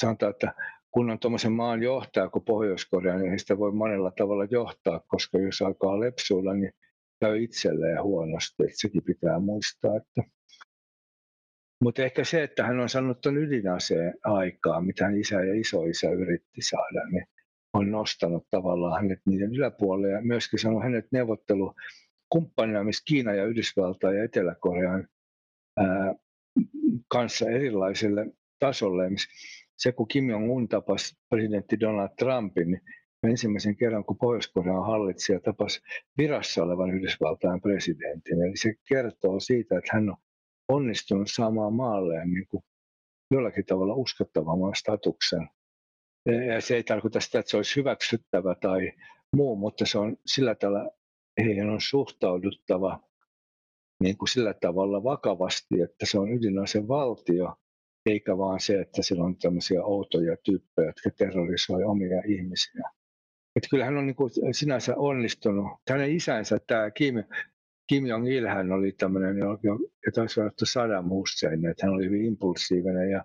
[0.00, 0.54] sanotaan, että
[0.90, 5.62] kun on tuommoisen maan johtaja kuin Pohjois-Korea, niin sitä voi monella tavalla johtaa, koska jos
[5.62, 6.72] alkaa lepsuilla, niin
[7.20, 8.62] käy itselleen huonosti.
[8.62, 10.30] Että sekin pitää muistaa, että
[11.84, 16.10] mutta ehkä se, että hän on saanut tuon ydinaseen aikaa, mitä hän isä ja isoisä
[16.10, 17.26] yritti saada, niin
[17.72, 24.12] on nostanut tavallaan hänet niiden yläpuolelle ja myöskin sanonut hänet neuvottelukumppanina, missä Kiina ja Yhdysvalta
[24.12, 25.08] ja Etelä-Korean
[25.76, 26.14] ää,
[27.08, 28.26] kanssa erilaiselle
[28.58, 29.04] tasolle.
[29.76, 32.82] Se, kun Kim Jong-un tapasi presidentti Donald Trumpin, niin
[33.22, 35.80] ensimmäisen kerran, kun Pohjois-Korean hallitsija tapasi
[36.18, 38.42] virassa olevan Yhdysvaltain presidentin.
[38.42, 40.16] Eli se kertoo siitä, että hän on
[40.68, 42.64] onnistunut saamaan maalleen niin kuin
[43.30, 45.48] jollakin tavalla uskottavamman statuksen.
[46.54, 48.92] Ja se ei tarkoita sitä, että se olisi hyväksyttävä tai
[49.36, 50.90] muu, mutta se on sillä tavalla,
[51.44, 53.00] heidän on suhtauduttava
[54.04, 57.54] niin kuin sillä tavalla vakavasti, että se on ydinase valtio,
[58.06, 62.90] eikä vaan se, että sillä on tämmöisiä outoja tyyppejä, jotka terrorisoi omia ihmisiä.
[63.56, 65.66] Että kyllä hän on niin kuin sinänsä onnistunut.
[65.90, 67.14] Hänen isänsä, tämä Kim
[67.86, 69.36] Kim Jong-il hän oli tämmöinen,
[70.06, 73.24] jota olisi sanottu Saddam Hussein, että hän oli hyvin impulsiivinen ja,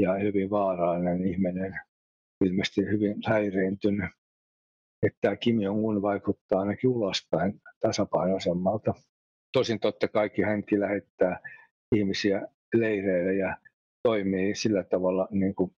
[0.00, 1.80] ja hyvin vaarallinen ihminen,
[2.44, 4.10] ilmeisesti hyvin häiriintynyt.
[5.06, 8.94] Että Kim Jong-un vaikuttaa ainakin ulospäin tasapainoisemmalta.
[9.52, 11.40] Tosin totta kaikki hänkin lähettää
[11.94, 13.56] ihmisiä leireille ja
[14.02, 15.70] toimii sillä tavalla niin kuin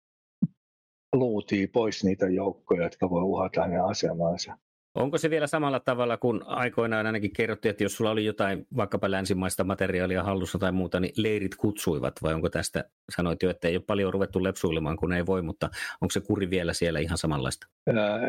[1.15, 4.59] luutii pois niitä joukkoja, jotka voi uhata hänen asemansa.
[4.95, 9.11] Onko se vielä samalla tavalla kuin aikoinaan ainakin kerrottiin, että jos sulla oli jotain vaikkapa
[9.11, 12.85] länsimaista materiaalia hallussa tai muuta, niin leirit kutsuivat, vai onko tästä,
[13.17, 16.51] sanoit jo, että ei ole paljon ruvettu lepsuilemaan, kun ei voi, mutta onko se kuri
[16.51, 17.67] vielä siellä ihan samanlaista?
[17.97, 18.21] Ää,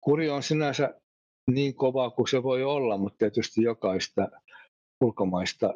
[0.00, 0.94] kuri on sinänsä
[1.50, 4.28] niin kova kuin se voi olla, mutta tietysti jokaista
[5.04, 5.74] ulkomaista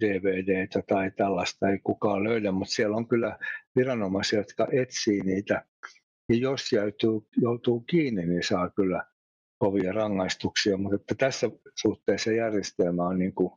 [0.00, 3.38] DVDtä tai tällaista ei kukaan löydä, mutta siellä on kyllä
[3.76, 5.64] viranomaisia, jotka etsii niitä.
[6.28, 9.04] Ja jos joutuu, joutuu kiinni, niin saa kyllä
[9.58, 13.50] kovia rangaistuksia, mutta että tässä suhteessa järjestelmä on niin kuin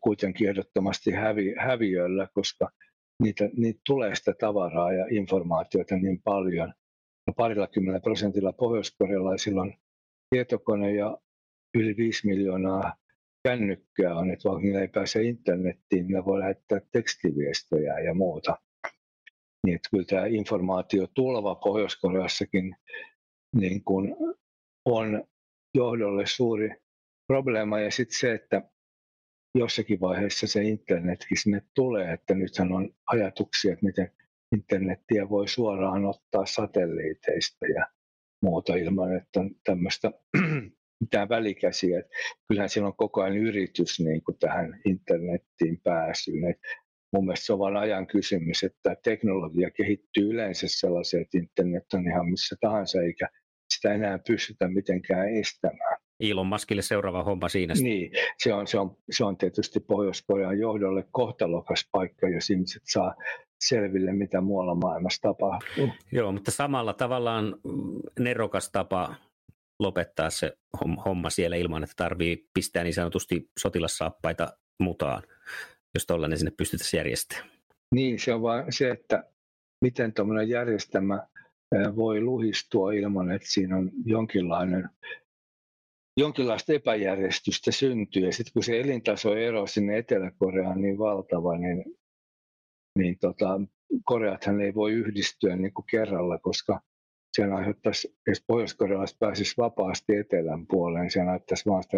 [0.00, 2.70] kuitenkin ehdottomasti hävi, häviöllä, koska
[3.22, 6.74] niitä, niitä tulee sitä tavaraa ja informaatiota niin paljon.
[7.26, 9.74] Ja parilla kymmenellä prosentilla pohjoiskorealaisilla on
[10.30, 11.18] tietokone ja
[11.74, 12.96] yli 5 miljoonaa
[13.48, 18.58] kännykkää on, että vaikka niillä ei pääse internettiin, ne voi lähettää tekstiviestejä ja muuta.
[19.66, 22.76] Niin että kyllä tämä informaatio tuleva Pohjois-Koreassakin
[23.56, 24.16] niin kuin
[24.84, 25.24] on
[25.74, 26.70] johdolle suuri
[27.26, 27.80] probleema.
[27.80, 28.62] Ja sitten se, että
[29.58, 34.10] jossakin vaiheessa se internetkin sinne tulee, että nythän on ajatuksia, että miten
[34.54, 37.86] internettiä voi suoraan ottaa satelliiteista ja
[38.42, 40.12] muuta ilman, että on tämmöistä
[41.00, 42.02] mitään välikäsiä.
[42.48, 46.50] Kyllähän siellä on koko ajan yritys niin kuin tähän internettiin pääsyyn.
[46.50, 46.58] Et
[47.12, 52.08] mun mielestä se on vain ajan kysymys, että teknologia kehittyy yleensä sellaiseen, että internet on
[52.08, 53.28] ihan missä tahansa, eikä
[53.74, 55.98] sitä enää pystytä mitenkään estämään.
[56.20, 57.74] Ilon Maskille seuraava homma siinä.
[57.82, 63.14] Niin, se on, se on, se on tietysti Pohjois-Korean johdolle kohtalokas paikka, jos ihmiset saa
[63.60, 65.88] selville, mitä muualla maailmassa tapahtuu.
[66.12, 67.56] Joo, mutta samalla tavallaan
[68.18, 69.14] nerokas tapa
[69.78, 70.52] lopettaa se
[71.04, 74.48] homma siellä ilman, että tarvii pistää niin sanotusti sotilassaappaita
[74.80, 75.22] mutaan,
[75.94, 77.50] jos tollainen sinne pystyttäisiin järjestämään.
[77.94, 79.24] Niin, se on vain se, että
[79.84, 81.26] miten tuommoinen järjestelmä
[81.96, 84.88] voi luhistua ilman, että siinä on jonkinlainen
[86.18, 88.26] jonkinlaista epäjärjestystä syntyy.
[88.26, 91.84] Ja sitten kun se elintasoero sinne Etelä-Koreaan on niin valtava, niin,
[92.98, 93.60] niin tota,
[94.04, 96.80] Koreathan ei voi yhdistyä niin kuin kerralla, koska
[97.38, 101.96] se aiheuttaisi, jos Pohjois-Korealaiset pääsisi vapaasti etelän puoleen, se näyttäisi vaan sitä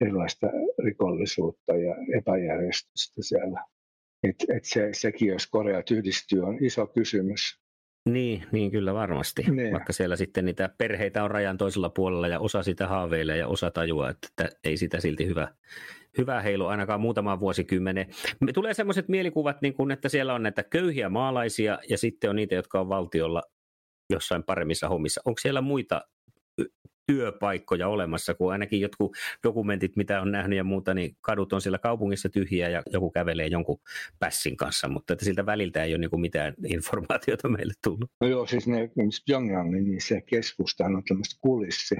[0.00, 0.46] erilaista
[0.84, 3.64] rikollisuutta ja epäjärjestystä siellä.
[4.28, 7.60] Et, et se, sekin, jos Koreat yhdistyy, on iso kysymys.
[8.08, 9.42] Niin, niin kyllä varmasti.
[9.50, 9.72] Niin.
[9.72, 13.70] Vaikka siellä sitten niitä perheitä on rajan toisella puolella ja osa sitä haaveilee ja osa
[13.70, 15.48] tajua, että ei sitä silti hyvä,
[16.18, 18.06] hyvä heilu ainakaan muutama vuosikymmenen.
[18.40, 22.36] Me tulee sellaiset mielikuvat, niin kuin, että siellä on näitä köyhiä maalaisia ja sitten on
[22.36, 23.42] niitä, jotka on valtiolla
[24.10, 25.20] jossain paremmissa hommissa.
[25.24, 26.02] Onko siellä muita
[27.08, 31.78] työpaikkoja olemassa, kun ainakin jotkut dokumentit, mitä on nähnyt ja muuta, niin kadut on siellä
[31.78, 33.78] kaupungissa tyhjiä ja joku kävelee jonkun
[34.18, 38.10] pässin kanssa, mutta että siltä väliltä ei ole niin mitään informaatiota meille tullut.
[38.20, 38.90] No joo, siis ne,
[39.26, 41.96] Pyongyang, niin se keskusta on tämmöistä kulissi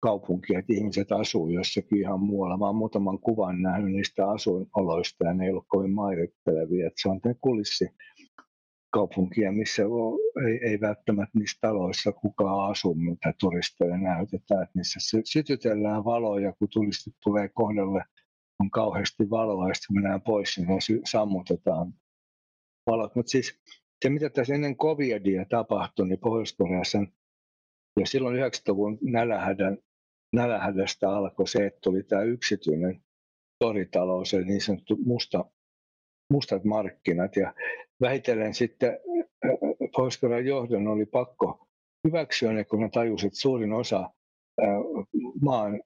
[0.00, 2.56] kaupunkia, että ihmiset asuu jossakin ihan muualla.
[2.56, 6.86] Mä oon muutaman kuvan nähnyt niistä asuinoloista ja ne ei ollut kovin mairittelevia.
[6.86, 7.88] Että se on tämä kulissi
[8.90, 9.82] kaupunkia, missä
[10.46, 14.62] ei, ei välttämättä niissä taloissa kukaan asu, mitä turisteille näytetään.
[14.62, 18.04] Että niissä sytytellään valoja, kun turistit tulee kohdalle,
[18.60, 21.92] on kauheasti valoa, ja sitten mennään pois, niin sammutetaan
[22.90, 23.14] valot.
[23.14, 23.60] Mutta siis
[24.02, 26.98] se, mitä tässä ennen covidia tapahtui, niin Pohjois-Koreassa
[28.00, 29.78] ja silloin 90-luvun nälähädän,
[30.32, 33.02] nälähädästä alkoi se, että tuli tämä yksityinen
[33.64, 35.44] toritalous, eli niin sanottu musta
[36.32, 37.36] mustat markkinat.
[37.36, 37.54] Ja
[38.00, 38.98] vähitellen sitten
[39.96, 41.66] pohjois johdon oli pakko
[42.08, 44.10] hyväksyä ne, kun ne tajusivat, että suurin osa
[45.42, 45.82] maan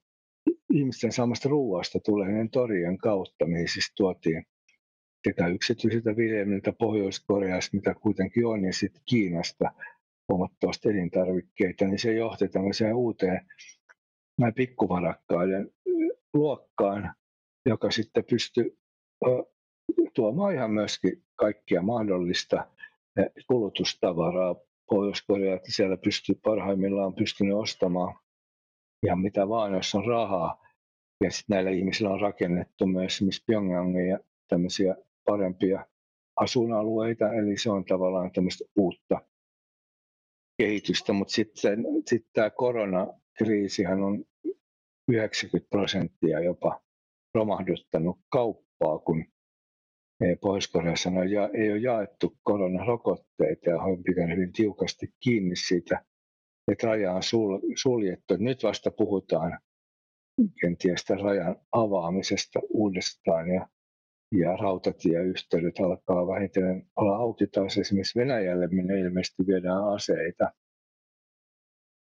[0.73, 4.47] ihmisten saamasta ruoasta tulee torien kautta, mihin siis tuotiin
[5.29, 9.71] sekä yksityisiltä viljelmiltä Pohjois-Koreasta, mitä kuitenkin on, ja sitten Kiinasta
[10.29, 13.47] huomattavasti elintarvikkeita, niin se johti tämmöiseen uuteen
[14.55, 15.71] pikkuvarakkaiden
[16.35, 17.15] luokkaan,
[17.67, 18.79] joka sitten pystyi
[20.15, 22.67] tuomaan ihan myöskin kaikkia mahdollista
[23.19, 24.55] eh, kulutustavaraa
[24.91, 28.15] Pohjois-Korea, että siellä pystyy parhaimmillaan pystynyt ostamaan
[29.07, 30.65] ja mitä vaan, jos on rahaa.
[31.25, 33.45] Ja sitten näillä ihmisillä on rakennettu myös esimerkiksi
[34.09, 34.19] ja
[34.49, 35.87] tämmöisiä parempia
[36.37, 39.21] asuinalueita, eli se on tavallaan tämmöistä uutta
[40.59, 44.25] kehitystä, mutta sitten sit tämä koronakriisihän on
[45.09, 46.81] 90 prosenttia jopa
[47.35, 49.25] romahduttanut kauppaa, kun
[50.41, 56.05] Pohjois-Koreassa ja, ei ole jaettu koronarokotteita ja on pitänyt hyvin tiukasti kiinni siitä,
[56.73, 58.37] että raja on sul, suljettu.
[58.39, 59.59] Nyt vasta puhutaan
[60.61, 63.69] kenties rajan avaamisesta uudestaan ja,
[64.39, 70.53] ja rautatieyhteydet alkaa vähitellen olla auki taas esimerkiksi Venäjälle, minne ilmeisesti viedään aseita.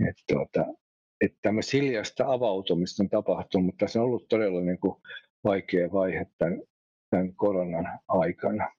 [0.10, 0.66] Että tuota,
[1.22, 4.96] että tämmöistä hiljaista avautumista on tapahtunut, mutta se on ollut todella niin kuin
[5.44, 6.62] vaikea vaihe tämän
[7.16, 8.72] tämän koronan aikana.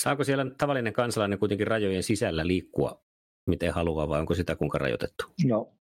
[0.00, 3.02] Saako siellä tavallinen kansalainen kuitenkin rajojen sisällä liikkua
[3.46, 5.24] miten haluaa vai onko sitä kuinka rajoitettu?
[5.44, 5.72] No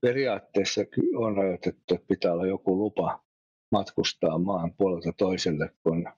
[0.00, 0.80] periaatteessa
[1.16, 3.24] on rajoitettu, että pitää olla joku lupa
[3.72, 6.08] matkustaa maan puolelta toiselle, kun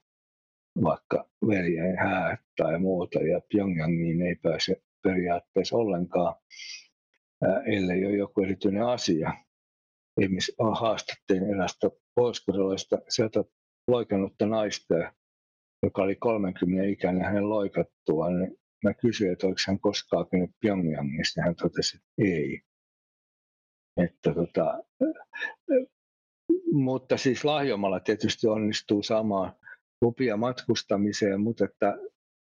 [0.83, 6.35] vaikka veljen häät tai muuta, ja Pyongyangiin ei pääse periaatteessa ollenkaan,
[7.65, 9.33] ellei ole joku erityinen asia.
[10.21, 13.43] Esimerkiksi haastattelin erästä pohjois sieltä
[13.87, 14.95] loikannutta naista,
[15.83, 21.41] joka oli 30 ikäinen hänen loikattuaan, niin mä kysyin, että oliko hän koskaan käynyt Pyongyangissa,
[21.41, 22.61] niin hän totesi, että ei.
[23.97, 24.83] Että tota,
[26.71, 29.53] mutta siis lahjomalla tietysti onnistuu saamaan
[30.01, 31.97] lupia matkustamiseen, mutta että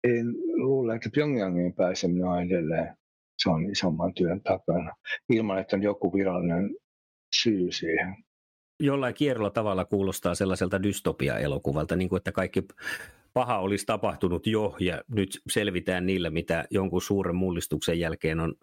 [0.05, 2.97] en luule, että Pyongyangiin pääseminen on edelleen
[3.39, 4.95] se on isomman työn takana,
[5.29, 6.77] ilman että on joku virallinen
[7.43, 8.25] syy siihen.
[8.81, 12.63] Jollain kierrolla tavalla kuulostaa sellaiselta dystopia-elokuvalta, niin kuin että kaikki
[13.35, 18.55] paha olisi tapahtunut jo ja nyt selvitään niillä, mitä jonkun suuren mullistuksen jälkeen on,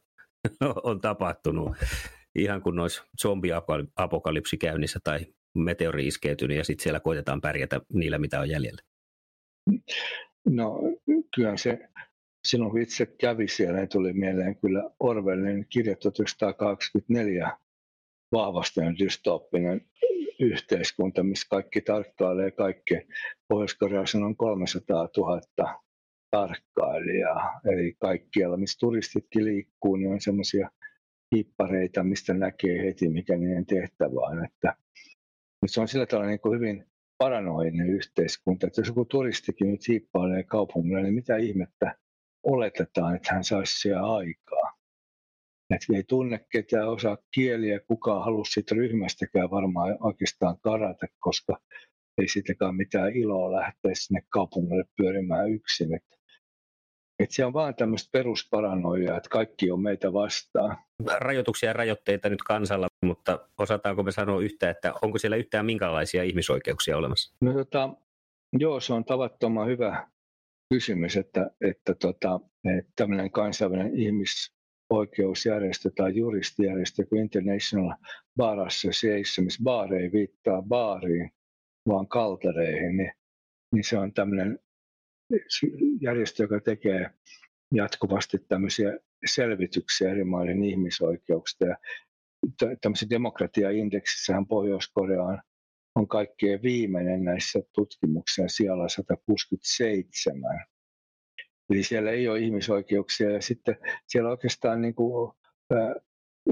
[0.84, 1.76] on tapahtunut.
[2.36, 5.20] Ihan kuin olisi zombiapokalypsi käynnissä tai
[5.58, 8.82] meteori iskeytynyt ja sitten siellä koitetaan pärjätä niillä, mitä on jäljellä.
[10.50, 10.80] No
[11.36, 11.90] kyllä se,
[12.48, 17.58] silloin kun itse kävi siellä, tuli mieleen kyllä Orwellin kirja 1984
[18.32, 19.82] vahvasti dystooppinen
[20.40, 22.96] yhteiskunta, missä kaikki tarkkailee kaikki.
[23.48, 25.42] Pohjois-Koreassa on 300 000
[26.32, 30.70] tarkkailijaa, eli kaikkialla, missä turistitkin liikkuu, niin on semmoisia
[31.36, 34.46] hippareita, mistä näkee heti, mikä niiden tehtävä on.
[34.46, 34.76] Että,
[35.66, 36.86] se on sillä tavalla niin kuin hyvin
[37.18, 41.96] paranoinen yhteiskunta, että jos joku turistikin nyt hiippailee kaupungilla, niin mitä ihmettä
[42.44, 44.61] oletetaan, että hän saisi siellä aikaa.
[45.76, 51.58] Että ei tunne ketään, osaa kieliä, kukaan halua siitä ryhmästäkään varmaan oikeastaan karata, koska
[52.22, 55.96] ei siitäkään mitään iloa lähteä sinne kaupungille pyörimään yksin.
[55.96, 56.22] Että
[57.24, 60.78] että se on vaan tämmöistä perusparanoijaa, että kaikki on meitä vastaan.
[61.20, 66.24] Rajoituksia ja rajoitteita nyt kansalla, mutta osataanko me sanoa yhtään, että onko siellä yhtään minkälaisia
[66.24, 67.36] ihmisoikeuksia olemassa?
[67.42, 67.94] No tota,
[68.60, 70.08] joo, se on tavattoman hyvä
[70.74, 72.40] kysymys, että, että, tota,
[72.80, 74.00] että tämmöinen kansainvälinen
[74.92, 77.94] ihmisoikeusjärjestö tai juristijärjestö kuin International
[78.38, 81.32] Bar Association, missä baari ei viittaa baariin,
[81.88, 83.12] vaan kaltereihin, niin,
[83.74, 84.60] niin se on tämmöinen
[86.02, 87.10] järjestö, joka tekee
[87.74, 91.66] jatkuvasti tämmöisiä selvityksiä eri maiden ihmisoikeuksista.
[91.66, 91.78] Ja
[92.82, 95.40] tämmöisessä demokratiaindeksissähän Pohjois-Korea on,
[95.96, 100.66] on kaikkein viimeinen näissä tutkimuksissa siellä 167.
[101.72, 103.76] Eli siellä ei ole ihmisoikeuksia ja sitten
[104.08, 105.32] siellä oikeastaan niin kuin,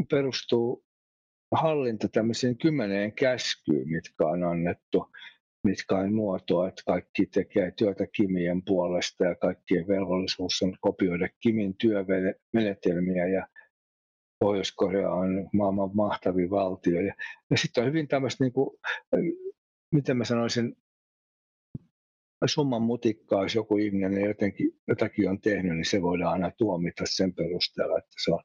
[0.10, 0.86] perustuu
[1.56, 5.06] hallinta tämmöiseen kymmeneen käskyyn, mitkä on annettu
[5.64, 11.76] mitkä on muotoa, että kaikki tekee työtä Kimien puolesta ja kaikkien velvollisuus on kopioida Kimin
[11.78, 13.48] työmenetelmiä ja
[14.40, 17.02] Pohjois-Korea on maailman mahtavin valtio.
[17.02, 17.14] Ja,
[17.52, 18.70] ja sitten on hyvin tämmöistä, niin kuin,
[19.92, 20.76] miten mä sanoisin,
[22.48, 27.34] summan mutikkaa, jos joku ihminen jotenkin, jotakin on tehnyt, niin se voidaan aina tuomita sen
[27.34, 28.40] perusteella, että se on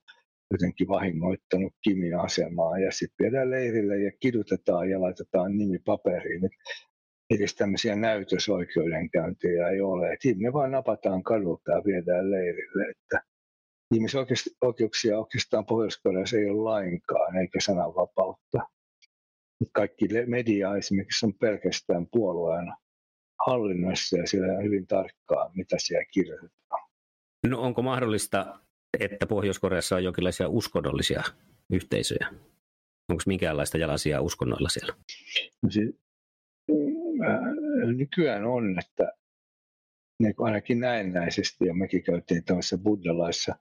[0.51, 6.51] jotenkin vahingoittanut Kimin asemaa ja sitten viedään leirille ja kidutetaan ja laitetaan nimi paperiin
[7.31, 10.13] edes tämmöisiä näytösoikeudenkäyntejä ei ole.
[10.13, 12.91] Et ihminen vaan napataan kadulta ja viedään leirille.
[12.91, 13.21] Että
[13.95, 16.01] ihmisoikeuksia oikeastaan pohjois
[16.37, 18.59] ei ole lainkaan, eikä sananvapautta.
[19.73, 22.73] Kaikki media esimerkiksi on pelkästään puolueen
[23.47, 26.89] hallinnossa ja siellä on hyvin tarkkaa, mitä siellä kirjoitetaan.
[27.47, 28.59] No onko mahdollista,
[29.01, 31.23] että Pohjois-Koreassa on jonkinlaisia uskonnollisia
[31.73, 32.29] yhteisöjä?
[33.09, 34.95] Onko minkäänlaista jalasia uskonnoilla siellä?
[35.63, 35.95] No siis,
[37.97, 39.13] nykyään on, että
[40.23, 43.55] niin ainakin näennäisesti, ja mekin käytiin tämmöisessä buddhalaisessa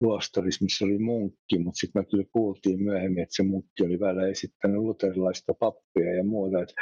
[0.00, 4.28] luostarissa, missä oli munkki, mutta sitten me kyllä kuultiin myöhemmin, että se munkki oli välillä
[4.28, 6.74] esittänyt luterilaista pappia ja muuta, että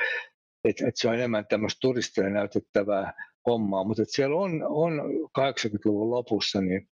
[0.64, 3.12] et, et se on enemmän tämmöistä turistille näytettävää
[3.46, 4.92] hommaa, mutta siellä on, on
[5.38, 6.88] 80-luvun lopussa niin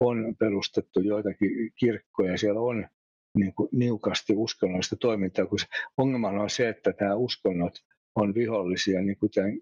[0.00, 2.88] on perustettu joitakin kirkkoja, siellä on
[3.38, 5.66] niin kuin niukasti uskonnollista toimintaa, kun se
[5.96, 7.74] ongelma on se, että tämä uskonnot
[8.14, 9.60] on vihollisia niin kuten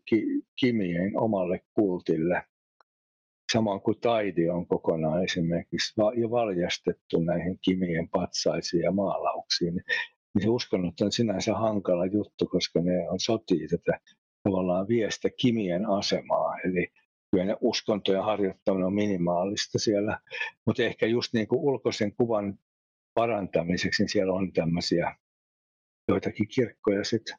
[0.61, 2.42] Kimien omalle kultille.
[3.52, 9.85] Samoin kuin taide on kokonaan esimerkiksi jo valjastettu näihin Kimien patsaisiin ja maalauksiin,
[10.38, 14.01] niin uskonnot on sinänsä hankala juttu, koska ne on sotii tätä
[14.42, 16.59] tavallaan viestä Kimien asemaa.
[16.64, 16.92] Eli
[17.31, 20.20] kyllä ne uskontojen harjoittaminen on minimaalista siellä,
[20.66, 22.59] mutta ehkä just niin kuin ulkoisen kuvan
[23.14, 25.16] parantamiseksi, niin siellä on tämmöisiä
[26.09, 27.39] joitakin kirkkoja sitten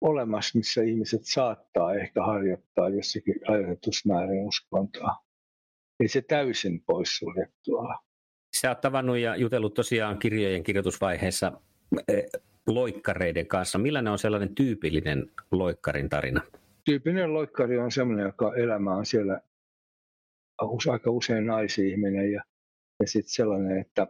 [0.00, 5.16] olemassa, missä ihmiset saattaa ehkä harjoittaa jossakin rajoitetussa määrin uskontoa.
[6.00, 8.08] Ei se täysin poissuljettua
[8.56, 11.60] Sä oot tavannut ja jutellut tosiaan kirjojen kirjoitusvaiheessa
[12.66, 13.78] loikkareiden kanssa.
[13.78, 16.40] Millainen on sellainen tyypillinen loikkarin tarina?
[16.84, 19.40] Tyypillinen loikkari on sellainen, joka elämä on siellä
[20.90, 22.42] aika usein naisihminen ja,
[23.00, 24.06] ja sitten sellainen, että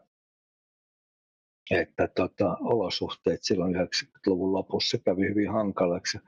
[1.70, 6.18] että tota, olosuhteet silloin 90-luvun lopussa kävi hyvin hankalaksi.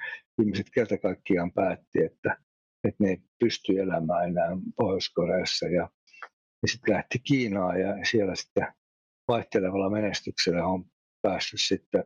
[0.42, 2.36] Ihmiset kerta kaikkiaan päätti, että,
[2.84, 5.90] että ne ei pysty elämään enää Pohjois-Koreassa ja,
[6.62, 8.66] ja sitten lähti Kiinaan ja siellä sitten
[9.28, 10.84] vaihtelevalla menestyksellä on
[11.22, 12.04] päässyt sitten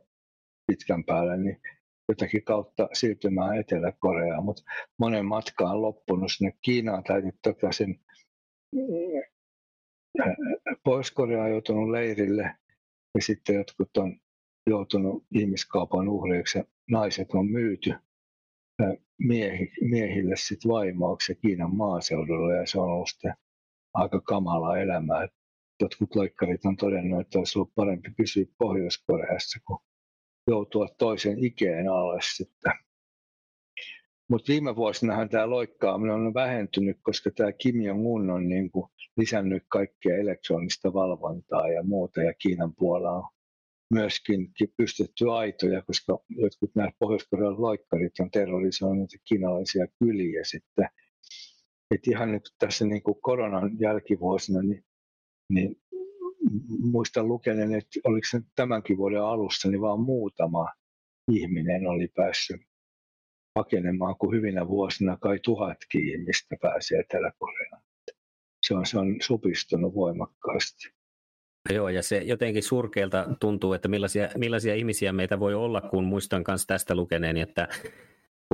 [0.67, 1.61] pitkän päälle niin
[2.09, 4.63] jotakin kautta siirtymään Etelä-Koreaan, mutta
[4.99, 7.99] monen matka on loppunut sinne Kiinaan täytyy takaisin.
[10.83, 12.55] Pohjois-Korea on joutunut leirille
[13.15, 14.19] ja sitten jotkut on
[14.69, 16.59] joutunut ihmiskaupan uhreiksi
[16.91, 17.93] naiset on myyty
[19.19, 23.33] miehi, miehille sit vaimoiksi Kiinan maaseudulla ja se on ollut sitten
[23.93, 25.27] aika kamalaa elämää.
[25.81, 29.79] Jotkut loikkarit on todennut, että olisi ollut parempi pysyä Pohjois-Koreassa kuin
[30.47, 32.73] joutua toisen ikeen alle sitten.
[34.29, 38.85] Mutta viime vuosinahan tämä loikkaaminen on vähentynyt, koska tämä Kim Jong-un on niin kuin
[39.17, 43.29] lisännyt kaikkea elektronista valvontaa ja muuta, ja Kiinan puolella on
[43.93, 50.87] myöskin pystytty aitoja, koska jotkut nämä pohjois loikkarit on terrorisoinut kiinalaisia kyliä sitten.
[51.91, 54.85] Et ihan nyt tässä niin kuin koronan jälkivuosina, niin,
[55.49, 55.81] niin
[56.79, 60.67] muistan lukeneen, että oliko se tämänkin vuoden alussa, niin vaan muutama
[61.31, 62.61] ihminen oli päässyt
[63.53, 67.81] pakenemaan, kun hyvinä vuosina kai tuhatkin ihmistä pääsee Etelä-Koreaan.
[68.67, 70.89] Se on, se on supistunut voimakkaasti.
[71.73, 76.43] Joo, ja se jotenkin surkeelta tuntuu, että millaisia, millaisia ihmisiä meitä voi olla, kun muistan
[76.47, 77.67] myös tästä lukeneen, että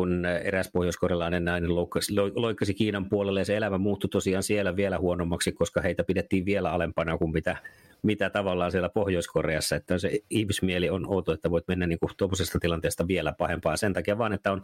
[0.01, 4.97] kun eräs pohjoiskorealainen nainen loikkasi, loikkasi Kiinan puolelle ja se elämä muuttui tosiaan siellä vielä
[4.97, 7.57] huonommaksi, koska heitä pidettiin vielä alempana kuin mitä,
[8.01, 9.75] mitä tavallaan siellä Pohjois-Koreassa.
[9.75, 14.17] Että se ihmismieli on outo, että voit mennä niin tuollaisesta tilanteesta vielä pahempaa sen takia
[14.17, 14.63] vaan, että on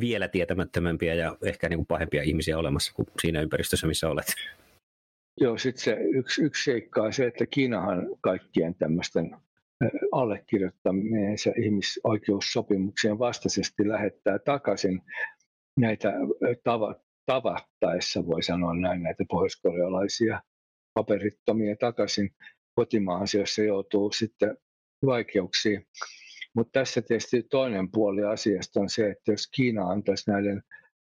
[0.00, 4.34] vielä tietämättömämpiä ja ehkä niin kuin pahempia ihmisiä olemassa kuin siinä ympäristössä, missä olet.
[5.40, 9.36] Joo, sitten se yksi, yksi seikka on se, että Kiinahan kaikkien tämmöisten
[10.12, 15.02] allekirjoittamiensa ihmisoikeussopimuksien vastaisesti lähettää takaisin
[15.80, 16.12] näitä
[16.64, 16.94] tava,
[17.26, 20.42] tavattaessa, voi sanoa näin, näitä pohjoiskorealaisia
[20.94, 22.30] paperittomia takaisin
[22.74, 24.56] kotimaahan, jossa joutuu sitten
[25.06, 25.86] vaikeuksiin.
[26.54, 30.62] Mutta tässä tietysti toinen puoli asiasta on se, että jos Kiina antaisi näiden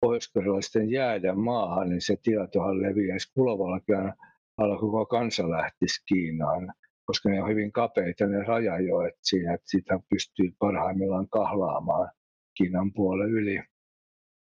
[0.02, 4.14] pohjoiskorealaisten jäädä maahan, niin se tietohan leviäisi kulovallakin
[4.58, 6.74] alla koko kansa lähtisi Kiinaan,
[7.06, 12.12] koska ne on hyvin kapeita ne rajajoet siinä, että siitä pystyy parhaimmillaan kahlaamaan
[12.58, 13.64] Kiinan puolelle yli.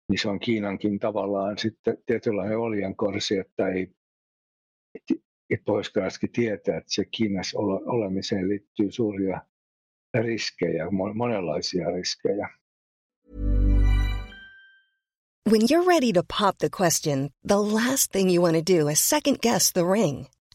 [0.10, 3.88] Niin se on Kiinankin tavallaan sitten tietynlainen oljenkorsi, että ei
[5.50, 9.42] että pohjois tietää, että se Kiinassa olemiseen liittyy suuria
[10.14, 12.50] riskejä, monenlaisia riskejä.
[15.50, 19.10] When you're ready to pop the question, the last thing you want to do is
[19.10, 20.26] second guess the ring.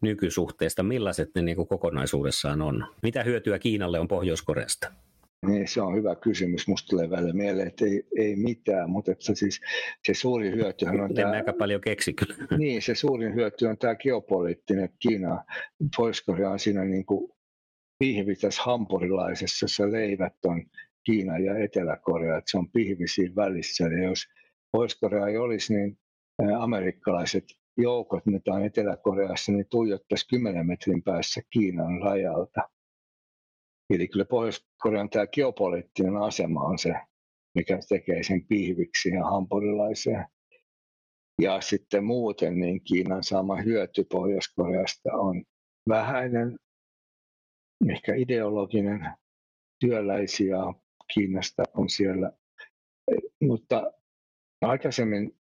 [0.00, 2.86] nykysuhteesta, millaiset ne niin kuin kokonaisuudessaan on?
[3.02, 4.92] Mitä hyötyä Kiinalle on Pohjois-Koreasta?
[5.46, 6.68] Niin, se on hyvä kysymys.
[6.68, 9.60] Musta tulee välillä mieleen, että ei, ei mitään, mutta että siis
[10.06, 11.30] se suurin hyöty on tämä...
[11.30, 12.34] aika paljon keksi kyllä.
[12.58, 15.44] Niin, se suurin hyöty on tämä geopoliittinen Kiina.
[15.96, 17.32] Pohjois-Korea on siinä niin kuin
[17.98, 20.64] pihvitässä hampurilaisessa, jossa leivät on
[21.04, 23.84] Kiina ja Etelä-Korea, että se on pihvi siinä välissä.
[23.84, 24.24] Ja jos
[24.72, 25.98] Pohjois-Korea ei olisi, niin
[26.58, 27.44] amerikkalaiset
[27.76, 32.60] joukot, mitä on Etelä-Koreassa, niin tuijottaisi 10 metrin päässä Kiinan rajalta.
[33.90, 36.94] Eli kyllä Pohjois-Korean tämä geopoliittinen asema on se,
[37.54, 40.26] mikä tekee sen pihviksi ja hampurilaiseen.
[41.42, 45.44] Ja sitten muuten niin Kiinan saama hyöty Pohjois-Koreasta on
[45.88, 46.58] vähäinen,
[47.90, 49.10] ehkä ideologinen,
[49.80, 50.56] työläisiä
[51.14, 52.32] Kiinasta on siellä.
[53.42, 53.92] Mutta
[54.60, 55.38] aikaisemmin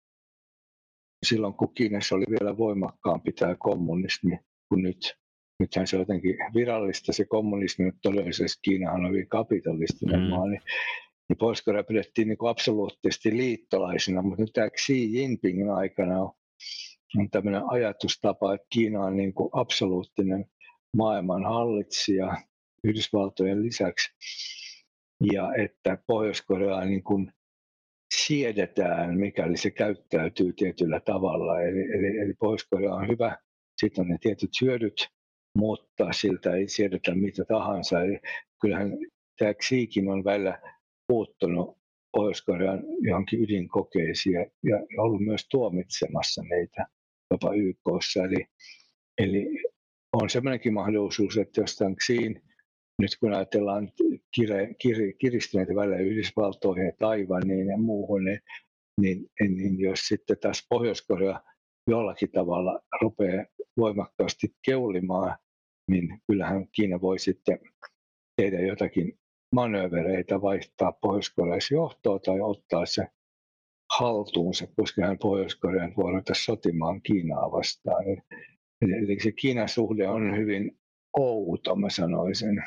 [1.26, 4.40] silloin, kun Kiinassa oli vielä voimakkaampi tämä kommunismi
[4.70, 5.16] kuin nyt.
[5.60, 10.28] Nythän se on jotenkin virallista se kommunismi, mutta todellisesti Kiinahan on hyvin kapitalistinen mm.
[10.28, 10.62] maa, niin,
[11.30, 16.32] niin pohjois pidettiin niin kuin absoluuttisesti liittolaisena, mutta nyt tämä Xi Jinpingin aikana on,
[17.18, 20.46] on tämmöinen ajatustapa, että Kiina on niin kuin absoluuttinen
[20.98, 22.38] maailman hallitsija
[22.84, 24.10] Yhdysvaltojen lisäksi.
[25.34, 27.34] ja että Pohjois-Koreaa niin kuin
[28.16, 31.62] siedetään, mikäli se käyttäytyy tietyllä tavalla.
[31.62, 33.38] Eli, eli, eli Pohjois-Korea on hyvä,
[33.82, 35.08] sitten on ne tietyt hyödyt,
[35.58, 38.02] mutta siltä ei siedetä mitä tahansa.
[38.02, 38.20] Eli
[38.62, 38.98] kyllähän
[39.38, 40.62] tämä Xiikin on välillä
[41.08, 41.78] puuttunut
[42.12, 46.86] Pohjois-Korean johonkin ydinkokeisiin ja, ja ollut myös tuomitsemassa meitä
[47.32, 48.24] jopa YKssa.
[48.24, 48.46] Eli,
[49.18, 49.64] eli
[50.14, 52.42] on sellainenkin mahdollisuus, että jos tämän Xiin,
[53.00, 53.92] nyt kun ajatellaan
[54.36, 58.40] kire, kir, kiristyneitä välillä Yhdysvaltoihin ja Taivaniin ja muuhun, niin,
[59.02, 61.42] niin, niin jos sitten taas Pohjois-Korea
[61.90, 63.46] jollakin tavalla rupeaa
[63.78, 65.38] voimakkaasti keulimaan,
[65.92, 67.60] niin kyllähän Kiina voi sitten
[68.42, 69.20] tehdä jotakin
[69.56, 73.08] manövereitä, vaihtaa pohjois johtoa tai ottaa se
[73.98, 78.04] haltuunsa, koska hän Pohjois-Korean voi ruveta sotimaan Kiinaa vastaan.
[78.82, 80.80] Eli se Kiinan suhde on hyvin
[81.18, 82.64] outo, mä sanoisin.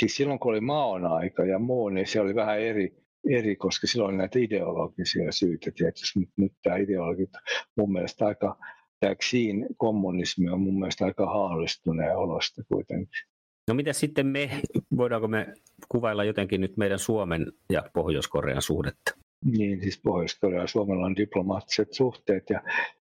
[0.00, 2.96] Siis silloin kun oli maon aika ja muu, niin se oli vähän eri,
[3.30, 6.20] eri koska silloin oli näitä ideologisia syitä tietysti.
[6.20, 7.30] Nyt, nyt tämä ideologit
[7.76, 8.58] mun mielestä aika,
[9.00, 13.26] tämä Xiin kommunismi on mun mielestä aika haallistuneen olosta kuitenkin.
[13.68, 14.50] No mitä sitten me,
[14.96, 15.54] voidaanko me
[15.88, 19.16] kuvailla jotenkin nyt meidän Suomen ja Pohjois-Korean suhdetta?
[19.44, 22.62] Niin, siis Pohjois-Korea ja Suomella on diplomaattiset suhteet ja,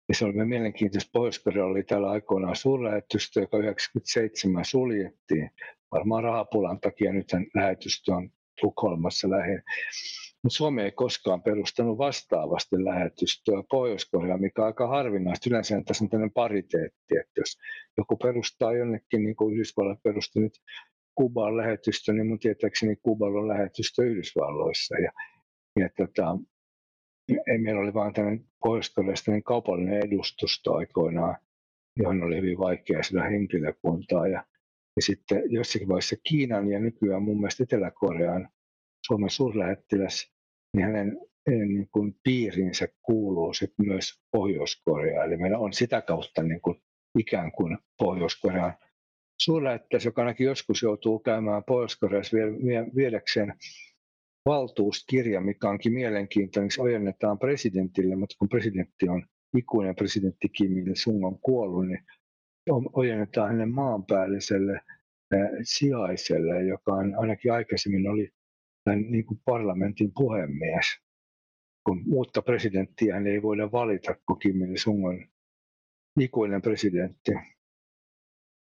[0.09, 1.09] ja se oli mielenkiintoista.
[1.13, 5.51] Pohjois-Korea oli täällä aikoinaan suurlähetystö, joka 97 suljettiin.
[5.91, 8.29] Varmaan rahapulan takia nyt lähetystö on
[8.61, 9.61] Tukholmassa lähin.
[10.43, 15.49] Mutta Suomi ei koskaan perustanut vastaavasti lähetystöä pohjois mikä on aika harvinaista.
[15.49, 17.57] Yleensä tässä on tämmöinen pariteetti, että jos
[17.97, 20.53] joku perustaa jonnekin, niin kuin Yhdysvallat perusti nyt
[21.15, 24.95] Kubaan lähetystö, niin mun tietääkseni Kuballa on lähetystö Yhdysvalloissa.
[24.95, 25.11] Ja,
[25.79, 26.37] ja tota,
[27.57, 28.93] meillä oli vain tämmöinen pohjois
[29.43, 31.37] kaupallinen edustusto aikoinaan,
[31.97, 34.27] johon oli hyvin vaikea sillä henkilökuntaa.
[34.27, 34.45] Ja,
[34.95, 38.49] ja sitten jossakin vaiheessa Kiinan ja nykyään mun mielestä Etelä-Korean
[39.05, 40.33] Suomen suurlähettiläs
[40.75, 45.23] niin hänen niin kuin piirinsä kuuluu sitten myös Pohjois-Korea.
[45.23, 46.81] Eli meillä on sitä kautta niin kuin
[47.19, 48.73] ikään kuin Pohjois-Korean
[49.41, 52.37] suurlähettäjä, joka ainakin joskus joutuu käymään Pohjois-Koreassa
[52.95, 53.53] viedäkseen
[54.45, 59.27] valtuuskirja, mikä onkin mielenkiintoinen, se ojennetaan presidentille, mutta kun presidentti on
[59.57, 62.05] ikuinen presidentti Kim Il-sung on kuollut, niin
[62.93, 64.81] ojennetaan hänen maanpäälliselle
[65.63, 68.29] sijaiselle, joka on ainakin aikaisemmin oli
[68.83, 70.85] tämän niin kuin parlamentin puhemies.
[71.85, 75.27] Kun uutta presidenttiä ei voida valita, kun Kim Il-sung on
[76.19, 77.31] ikuinen presidentti.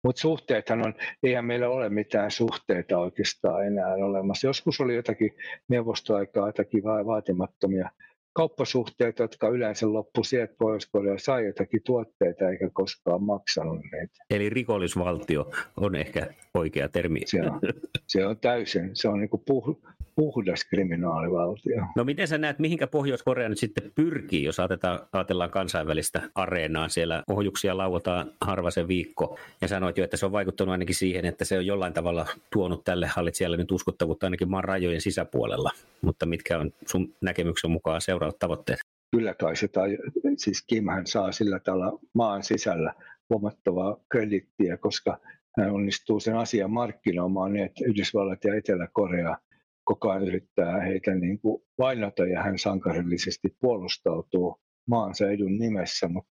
[0.03, 0.93] Mutta suhteethan on,
[1.23, 4.47] eihän meillä ole mitään suhteita oikeastaan enää olemassa.
[4.47, 5.31] Joskus oli jotakin
[5.69, 7.89] neuvostoaikaa, jotakin vaatimattomia
[8.33, 14.23] kauppasuhteita, jotka yleensä loppu siihen, että Pohjois-Korea sai jotakin tuotteita eikä koskaan maksanut niitä.
[14.29, 17.19] Eli rikollisvaltio on ehkä oikea termi.
[17.25, 17.61] Se on,
[18.07, 19.81] se on täysin, se on niin puh,
[20.15, 21.83] puhdas kriminaalivaltio.
[21.95, 26.89] No miten sä näet, mihinkä Pohjois-Korea nyt sitten pyrkii, jos ajatellaan, ajatellaan kansainvälistä areenaa?
[26.89, 31.25] Siellä ohjuksia lauataan harva se viikko ja sanoit jo, että se on vaikuttanut ainakin siihen,
[31.25, 35.71] että se on jollain tavalla tuonut tälle hallitsijalle nyt uskottavuutta ainakin maan rajojen sisäpuolella.
[36.01, 38.79] Mutta mitkä on sun näkemyksen mukaan seuraavat tavoitteet?
[39.11, 39.97] Kyllä kai se, tai
[40.37, 42.93] siis Kimhän saa sillä tavalla maan sisällä
[43.29, 45.17] huomattavaa kredittiä, koska
[45.57, 49.37] hän onnistuu sen asian markkinoimaan niin, että Yhdysvallat ja Etelä-Korea
[49.83, 56.07] koko ajan yrittää heitä niin kuin vainota ja hän sankarillisesti puolustautuu maansa edun nimessä.
[56.07, 56.31] Mutta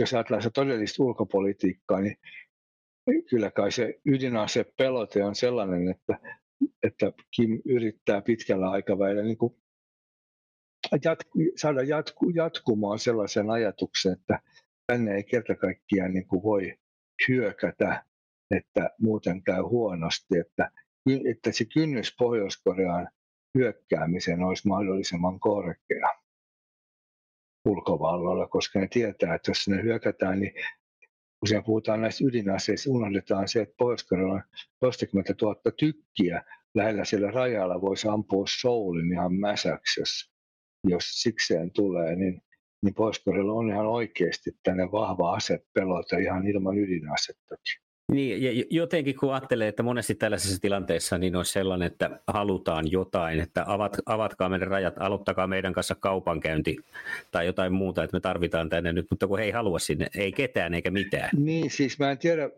[0.00, 2.16] jos ajatellaan se todellista ulkopolitiikkaa, niin
[3.30, 6.18] kyllä kai se ydinasepelote on sellainen, että,
[6.82, 9.56] että Kim yrittää pitkällä aikavälillä niin kuin
[11.04, 14.40] jatku, saada jatku, jatkumaan sellaisen ajatuksen, että
[14.86, 16.74] tänne ei kerta kaikkiaan niin kuin voi
[17.28, 18.04] hyökätä,
[18.56, 20.70] että muuten käy huonosti, että
[21.30, 23.08] että se kynnys Pohjois-Koreaan
[23.58, 26.08] hyökkäämiseen olisi mahdollisimman korkea
[27.68, 30.52] ulkovalloilla, koska ne tietää, että jos ne hyökätään, niin
[31.46, 34.42] siellä puhutaan näistä ydinaseista, unohdetaan se, että Pohjois-Korealla on
[34.80, 36.42] toistakymmentä tuhatta tykkiä
[36.74, 40.32] lähellä siellä rajalla voisi ampua Soulin ihan mäsäksi, jos,
[40.84, 42.42] jos sikseen tulee, niin,
[42.82, 43.22] niin pohjois
[43.54, 47.85] on ihan oikeasti tänne vahva asepelota ihan ilman ydinasettakin.
[48.12, 53.40] Niin, ja jotenkin kun ajattelee, että monesti tällaisessa tilanteessa niin on sellainen, että halutaan jotain,
[53.40, 56.76] että avat, avatkaa meidän rajat, aloittakaa meidän kanssa kaupankäynti
[57.30, 60.32] tai jotain muuta, että me tarvitaan tänne nyt, mutta kun he ei halua sinne, ei
[60.32, 61.30] ketään eikä mitään.
[61.36, 62.50] Niin, siis mä en tiedä,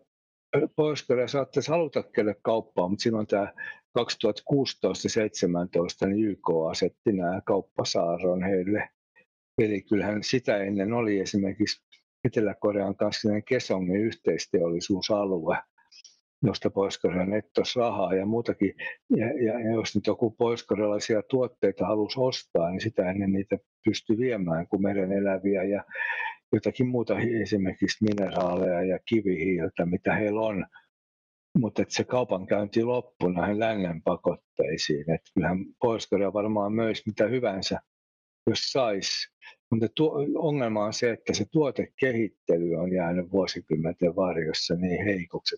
[0.75, 3.53] pohjois saattaisi haluta kelle kauppaa, mutta silloin tämä
[3.99, 4.01] 2016-2017
[6.07, 8.89] niin YK asetti nämä kauppasaaron heille.
[9.57, 11.81] Eli kyllähän sitä ennen oli esimerkiksi
[12.25, 15.57] Etelä-Korean kanssa Kesongin yhteisteollisuusalue.
[16.43, 18.73] josta pohjois nettos rahaa ja muutakin.
[19.09, 20.67] Ja, ja, ja jos nyt joku pohjois
[21.29, 25.83] tuotteita halusi ostaa, niin sitä ennen niitä pystyi viemään kuin meren eläviä ja
[26.53, 30.65] jotakin muuta, esimerkiksi mineraaleja ja kivihiiltä, mitä heillä on.
[31.57, 35.11] Mutta se kaupankäynti loppui näihin lännen pakotteisiin.
[35.11, 37.79] Et kyllähän pohjois varmaan myös mitä hyvänsä,
[38.49, 39.38] jos saisi.
[39.71, 40.03] Mutta
[40.35, 45.55] ongelma on se, että se tuotekehittely on jäänyt vuosikymmenten varjossa niin heikoksi.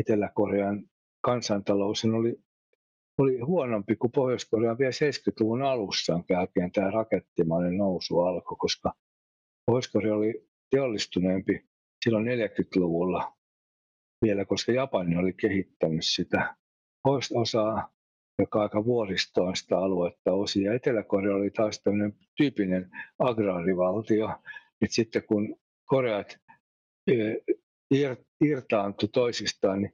[0.00, 0.84] Etelä-Korean
[1.20, 2.36] kansantalous oli,
[3.18, 8.92] oli huonompi kuin Pohjois-Korean vielä 70-luvun alussa, jälkeen tämä rakettimainen nousu alkoi, koska
[9.66, 11.66] Pohjois-Korea oli teollistuneempi
[12.04, 13.32] silloin 40-luvulla
[14.24, 16.56] vielä, koska Japani oli kehittänyt sitä
[17.34, 17.92] osaa,
[18.38, 20.74] joka aika vuoristoista aluetta osia.
[20.74, 24.28] Etelä-Korea oli taas tämmöinen tyypinen agraarivaltio.
[24.80, 26.38] Et sitten kun Koreat
[28.44, 29.92] irtaantui toisistaan, niin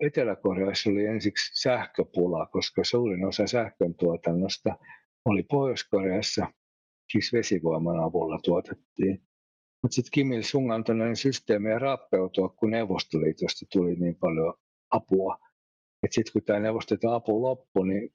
[0.00, 4.76] Etelä-Koreassa oli ensiksi sähköpula, koska suurin osa sähkön tuotannosta
[5.24, 6.46] oli Pohjois-Koreassa,
[7.12, 9.22] siis vesivoiman avulla tuotettiin.
[9.82, 14.54] Mutta sitten Kim Il-sung antoi näiden systeemejä rappeutua, kun Neuvostoliitosta tuli niin paljon
[14.90, 15.38] apua.
[16.06, 18.12] Että sitten kun tämä Neuvostoliiton apu loppui, niin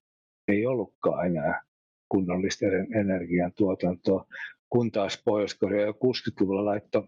[0.47, 1.61] ei ollutkaan enää
[2.09, 2.65] kunnollista
[2.99, 4.25] energiantuotantoa,
[4.69, 7.07] kun taas Pohjois-Korea jo 60-luvulla laittoi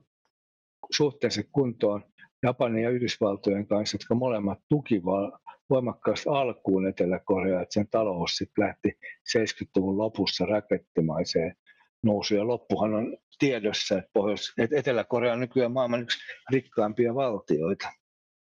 [0.91, 2.03] suhteessa kuntoon
[2.43, 5.34] Japanin ja Yhdysvaltojen kanssa, jotka molemmat tukivat
[5.69, 8.91] voimakkaasti alkuun Etelä-Korea, että sen talous sitten lähti
[9.38, 11.55] 70-luvun lopussa rakettimaiseen
[12.03, 12.36] nousu.
[12.36, 16.17] Ja loppuhan on tiedossa, että, Pohjois- että Etelä-Korea on nykyään maailman yksi
[16.51, 17.88] rikkaimpia valtioita,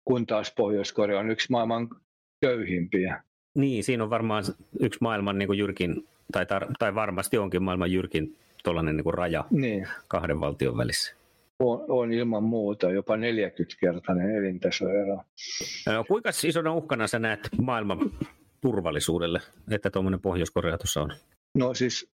[0.04, 1.88] kun taas Pohjois-Korea on yksi maailman
[2.41, 3.22] köyhimpiä.
[3.55, 4.45] Niin, siinä on varmaan
[4.80, 9.45] yksi maailman niin kuin jyrkin, tai, tar- tai varmasti onkin maailman jyrkin tuollainen niin raja
[9.51, 9.88] niin.
[10.09, 11.20] kahden valtion välissä
[11.61, 15.22] on, on ilman muuta jopa 40-kertainen elintasoero.
[15.86, 17.99] No, kuinka isona uhkana sä näet maailman
[18.61, 21.12] turvallisuudelle, että tuommoinen Pohjois-Korea tuossa on?
[21.55, 22.11] No siis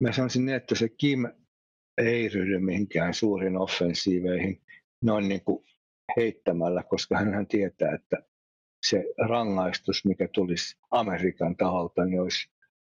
[0.00, 1.26] mä sanoisin niin, että se Kim
[1.98, 4.60] ei ryhdy mihinkään suurin offensiiveihin
[5.04, 5.64] noin niin kuin
[6.16, 8.16] heittämällä, koska hän tietää, että
[8.88, 12.48] se rangaistus, mikä tulisi Amerikan taholta, niin olisi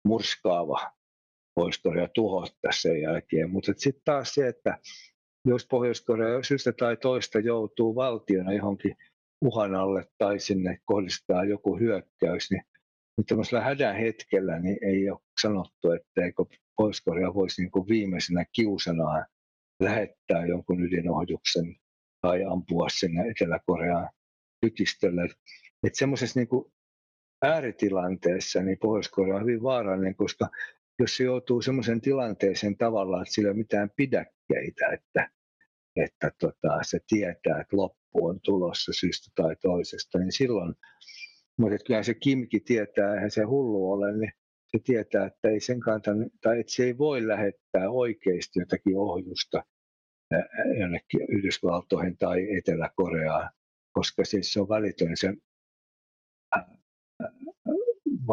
[0.08, 0.92] murskaava
[1.54, 3.50] Pohjois-Korea tuhottaa sen jälkeen.
[3.50, 4.78] Mutta sitten taas se, että
[5.44, 8.96] jos Pohjois-Korea syystä tai toista joutuu valtiona johonkin
[9.44, 12.62] uhan alle tai sinne kohdistaa joku hyökkäys, niin
[13.18, 16.44] nyt tämmöisellä hädän hetkellä niin ei ole sanottu, etteikö
[16.76, 19.26] Pohjois-Korea voisi niin kuin viimeisenä kiusanaan
[19.82, 21.76] lähettää jonkun ydinohduksen
[22.20, 24.08] tai ampua sinne Etelä-Koreaan
[24.60, 25.28] tykistölle.
[25.86, 26.48] Että semmoisessa niin
[27.42, 30.48] ääritilanteessa niin Pohjois-Korea on hyvin vaarallinen, koska
[30.98, 35.30] jos se joutuu semmoisen tilanteeseen tavallaan, että sillä ei ole mitään pidäkkeitä, että,
[35.96, 40.74] että tota, se tietää, että loppu on tulossa syystä tai toisesta, niin silloin,
[41.58, 44.32] mutta kyllähän se Kimki tietää, eihän se hullu ole, niin
[44.66, 49.62] se tietää, että ei sen kantan, tai että se ei voi lähettää oikeasti jotakin ohjusta
[50.78, 53.50] jonnekin Yhdysvaltoihin tai Etelä-Koreaan,
[53.92, 55.32] koska siis se on välitön se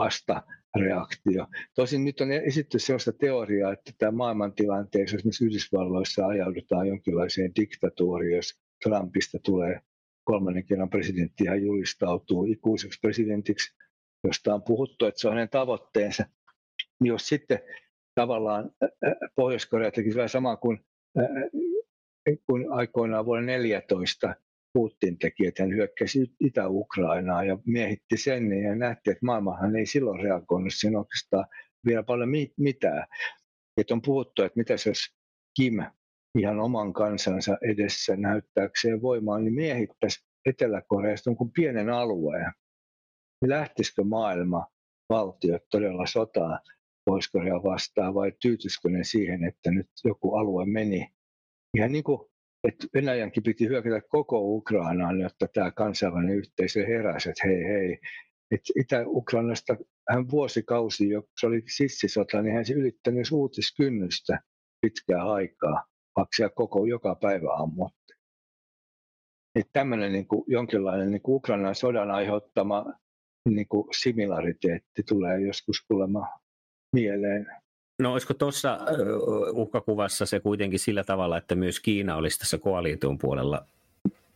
[0.03, 0.43] vasta
[0.75, 1.47] reaktio.
[1.75, 8.59] Tosin nyt on esitetty sellaista teoriaa, että tämä maailmantilanteessa esimerkiksi Yhdysvalloissa ajaudutaan jonkinlaiseen diktatuuriin, jos
[8.83, 9.81] Trumpista tulee
[10.23, 13.75] kolmannen kerran presidentti ja julistautuu ikuiseksi presidentiksi,
[14.23, 16.25] josta on puhuttu, että se on hänen tavoitteensa.
[17.01, 17.59] Jos sitten
[18.15, 18.71] tavallaan
[19.35, 20.79] Pohjois-Korea tekisi vähän samaa kuin,
[22.45, 24.35] kuin aikoinaan vuonna 2014
[24.73, 29.85] Putin teki, että hän hyökkäsi Itä-Ukrainaa ja miehitti sen niin ja nähtiin, että maailmahan ei
[29.85, 31.45] silloin reagoinut siinä oikeastaan
[31.85, 33.05] vielä paljon mitään.
[33.77, 34.99] Että on puhuttu, että mitä jos
[35.57, 35.73] Kim
[36.37, 42.51] ihan oman kansansa edessä näyttääkseen voimaa, niin miehittäisi Etelä-Koreasta kuin pienen alueen.
[43.45, 44.67] Lähtisikö maailma
[45.09, 46.59] valtiot todella sotaan
[47.05, 51.07] pohjois vastaan vai tyytyisikö ne siihen, että nyt joku alue meni
[51.77, 52.28] ihan niin kuin
[52.63, 57.99] että Venäjänkin piti hyökätä koko Ukrainaan, jotta tämä kansainvälinen yhteisö heräsi, että hei hei,
[58.51, 59.77] että Itä-Ukrainasta
[60.09, 64.39] hän vuosikausi, jo se oli sissisota, niin hän se ylittänyt uutiskynnystä
[64.81, 65.85] pitkää aikaa,
[66.15, 68.13] vaikka koko joka päivä ammotti.
[69.55, 72.93] Että tämmöinen niin kuin, jonkinlainen niin kuin Ukrainan sodan aiheuttama
[73.49, 76.27] niin kuin similariteetti tulee joskus kuulemma
[76.93, 77.47] mieleen.
[77.99, 78.79] No olisiko tuossa
[79.53, 83.65] uhkakuvassa se kuitenkin sillä tavalla, että myös Kiina olisi tässä koalition puolella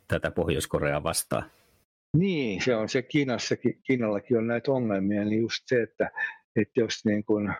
[0.07, 1.43] tätä Pohjois-Koreaa vastaan?
[2.17, 6.11] Niin, se on se Kiinassakin, Kiinallakin on näitä ongelmia, niin just se, että,
[6.55, 7.53] että jos niin kun,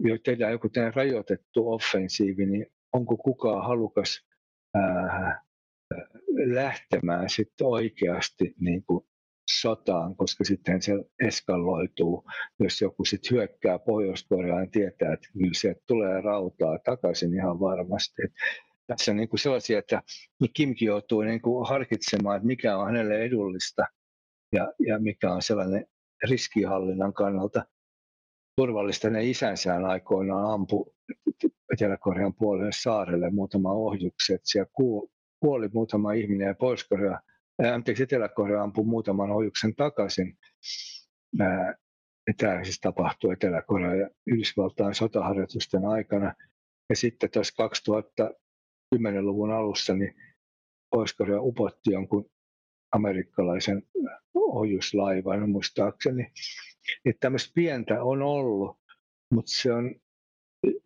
[0.00, 4.26] jo tehdään joku rajoitettu offensiivi, niin onko kukaan halukas
[4.74, 5.42] ää,
[6.46, 9.04] lähtemään sitten oikeasti niin kuin
[9.60, 10.92] sotaan, koska sitten se
[11.26, 12.24] eskaloituu.
[12.60, 18.22] Jos joku sitten hyökkää Pohjois-Koreaan, niin tietää, että kyllä sieltä tulee rautaa takaisin ihan varmasti.
[18.24, 18.32] Et
[18.86, 20.02] tässä on niin kuin sellaisia, että
[20.54, 23.84] Kimki joutuu niin kuin harkitsemaan, että mikä on hänelle edullista
[24.52, 25.86] ja, ja mikä on sellainen
[26.28, 27.64] riskihallinnan kannalta
[28.56, 29.10] turvallista.
[29.10, 30.94] Ne isänsään aikoinaan ampu
[31.72, 34.40] Etelä-Korean puolelle saarelle muutama ohjukset.
[34.44, 34.70] Siellä
[35.40, 37.20] kuoli muutama ihminen ja Pohjois-Korea
[37.58, 40.38] anteeksi, Etelä-Korea ampui muutaman ohjuksen takaisin.
[42.36, 46.34] Tämä siis tapahtui Etelä-Korea ja Yhdysvaltain sotaharjoitusten aikana.
[46.90, 47.68] Ja sitten tuossa
[48.94, 50.14] 2010-luvun alussa niin
[50.90, 52.30] Pohjois-Korea upotti jonkun
[52.92, 53.82] amerikkalaisen
[54.34, 56.32] ohjuslaivan muistaakseni.
[57.04, 58.78] Että tämmöistä pientä on ollut,
[59.32, 59.94] mutta se on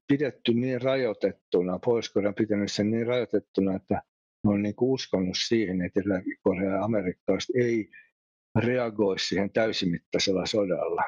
[0.09, 4.03] pidetty niin rajoitettuna, Pohjois-Korea on pitänyt sen niin rajoitettuna, että
[4.45, 7.91] on niin kuin uskonut siihen, että Etelä-Korea ja amerikkalaiset ei
[8.59, 11.03] reagoi siihen täysimittaisella sodalla.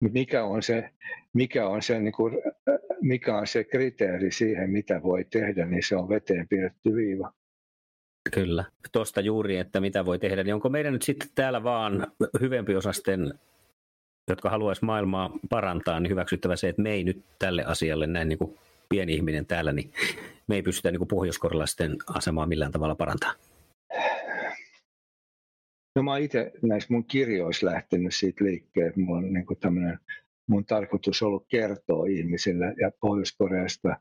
[0.00, 0.90] Mikä on se,
[1.34, 2.34] mikä on se, niin kuin,
[3.00, 7.32] mikä on se kriteeri siihen, mitä voi tehdä, niin se on veteen piirretty viiva.
[8.34, 8.64] Kyllä.
[8.92, 12.06] Tuosta juuri, että mitä voi tehdä, niin onko meidän nyt sitten täällä vaan
[12.40, 13.34] hyvempiosasten,
[14.30, 18.38] jotka haluaisi maailmaa parantaa, niin hyväksyttävä se, että me ei nyt tälle asialle näin niin
[18.38, 18.58] kuin
[18.88, 19.92] pieni ihminen täällä, niin
[20.46, 23.34] me ei pystytä niin pohjoiskorlaisten asemaa millään tavalla parantaa.
[25.96, 29.98] No mä itse näissä mun kirjoissa lähtenyt siitä liikkeelle, että mulla on niin tämmöinen,
[30.48, 33.96] mun tarkoitus ollut kertoa ihmisille ja Pohjois-Koreasta,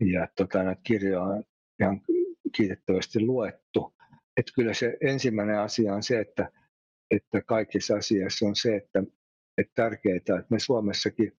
[0.00, 1.44] ja tota, näitä kirjoja on
[1.80, 2.00] ihan
[2.56, 3.94] kiitettävästi luettu.
[4.36, 6.50] Että kyllä se ensimmäinen asia on se, että,
[7.10, 9.02] että kaikissa asiassa on se, että,
[9.58, 11.32] että tärkeää, että me Suomessakin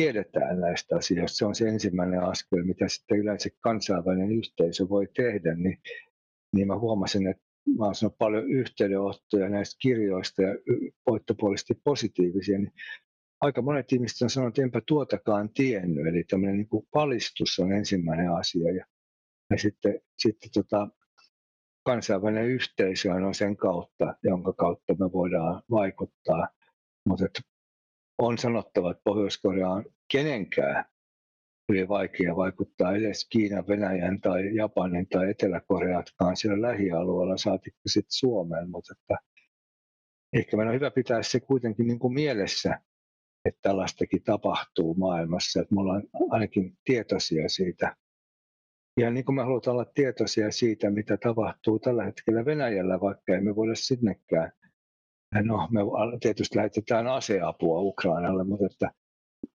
[0.00, 1.36] tiedetään näistä asioista.
[1.36, 5.54] Se on se ensimmäinen askel, mitä sitten yleensä kansainvälinen yhteisö voi tehdä.
[5.54, 5.78] Niin,
[6.54, 7.42] niin mä huomasin, että
[7.78, 10.54] mä olen saanut paljon yhteydenottoja näistä kirjoista ja
[11.10, 12.72] voittopuolisesti positiivisia, niin
[13.40, 16.06] aika monet ihmiset on sanonut, että enpä tuotakaan tiennyt.
[16.06, 18.72] Eli tämmöinen niin kuin palistus on ensimmäinen asia.
[18.72, 18.84] Ja,
[19.50, 20.88] ja sitten, sitten tota,
[21.86, 26.48] kansainvälinen yhteisö on sen kautta, jonka kautta me voidaan vaikuttaa.
[27.08, 27.26] Mutta
[28.20, 30.84] on sanottava, että Pohjois-Korea on kenenkään
[31.68, 38.70] hyvin vaikea vaikuttaa edes Kiinan, Venäjän tai Japanin tai Etelä-Koreatkaan siellä lähialueella, saatikko sitten Suomeen,
[38.70, 39.16] mutta että
[40.32, 42.80] ehkä meidän on hyvä pitää se kuitenkin niin kuin mielessä,
[43.44, 47.96] että tällaistakin tapahtuu maailmassa, että me ollaan ainakin tietoisia siitä.
[49.00, 53.56] Ja niin kuin me halutaan olla tietoisia siitä, mitä tapahtuu tällä hetkellä Venäjällä, vaikka emme
[53.56, 54.52] voida sinnekään
[55.34, 55.80] No, me
[56.20, 58.90] tietysti lähetetään aseapua Ukrainalle, mutta että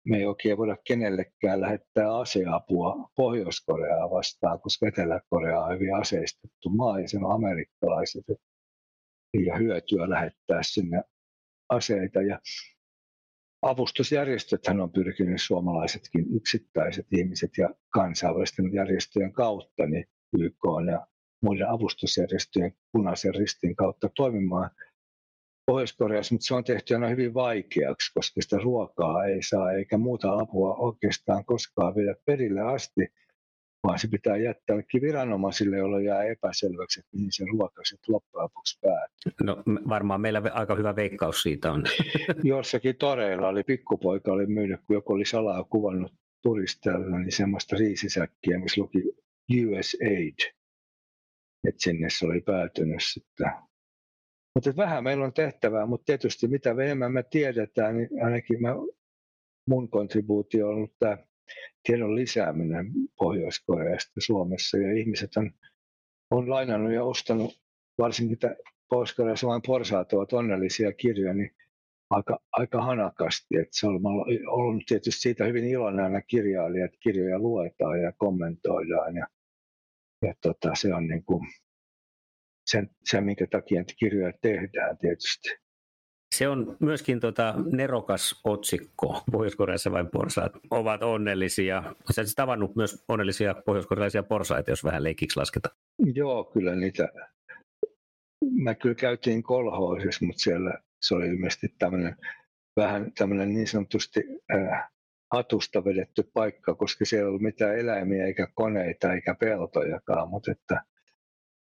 [0.04, 7.00] me ei oikein voida kenellekään lähettää aseapua Pohjois-Koreaa vastaan, koska Etelä-Korea on hyvin aseistettu maa
[7.00, 8.24] ja sen on amerikkalaiset
[9.46, 11.02] ja hyötyä lähettää sinne
[11.68, 12.22] aseita.
[12.22, 12.40] Ja
[13.62, 20.04] avustusjärjestöthän on pyrkinyt suomalaisetkin yksittäiset ihmiset ja kansainvälisten järjestöjen kautta niin
[20.38, 21.06] YK ja
[21.42, 24.70] muiden avustusjärjestöjen punaisen ristin kautta toimimaan–
[25.66, 30.38] Pohjois-Koreassa, mutta se on tehty aina hyvin vaikeaksi, koska sitä ruokaa ei saa eikä muuta
[30.38, 33.08] apua oikeastaan koskaan viedä perille asti,
[33.86, 38.78] vaan se pitää jättää viranomaisille, jolloin jää epäselväksi, että mihin se ruoka sitten loppujen lopuksi
[38.80, 39.32] päättyy.
[39.42, 41.84] No varmaan meillä aika hyvä veikkaus siitä on.
[42.42, 46.12] Jossakin toreilla oli pikkupoika oli myynyt, kun joku oli salaa kuvannut
[46.42, 49.02] turisteilla, niin semmoista riisisäkkiä, missä luki
[49.50, 50.54] USAID.
[51.68, 53.50] Että sinne se oli päätynyt sitten
[54.54, 58.74] mutta vähän meillä on tehtävää, mutta tietysti mitä enemmän me tiedetään, niin ainakin mä,
[59.68, 61.18] mun kontribuutio on ollut tämä
[61.82, 64.78] tiedon lisääminen Pohjois-Koreasta Suomessa.
[64.78, 65.50] Ja ihmiset on,
[66.30, 67.60] on lainannut ja ostanut,
[67.98, 68.38] varsinkin
[68.88, 71.50] Pohjois-Koreassa vain porsaat ovat onnellisia kirjoja, niin
[72.10, 73.56] aika, aika hanakasti.
[73.56, 74.00] Et se on
[74.46, 79.16] ollut tietysti siitä hyvin iloinen aina kirjailija, että kirjoja luetaan ja kommentoidaan.
[79.16, 79.26] Ja,
[80.22, 81.40] ja tota, se on niin kuin,
[82.66, 85.48] sen, sen minkä takia niitä kirjoja tehdään tietysti.
[86.34, 89.22] Se on myöskin tota nerokas otsikko.
[89.32, 91.82] Pohjois-Koreassa vain porsaat ovat onnellisia.
[91.86, 95.76] Oletko tavannut myös onnellisia pohjois-korealaisia porsaita, jos vähän leikiksi lasketaan?
[96.14, 97.08] Joo, kyllä niitä.
[98.62, 102.16] Mä kyllä käytiin kolhoisissa, mutta siellä se oli ilmeisesti tämmöinen
[102.76, 104.20] vähän tämmöinen niin sanotusti
[104.54, 104.90] äh,
[105.32, 110.82] hatusta vedetty paikka, koska siellä ei ollut mitään eläimiä eikä koneita eikä peltojakaan, mutta että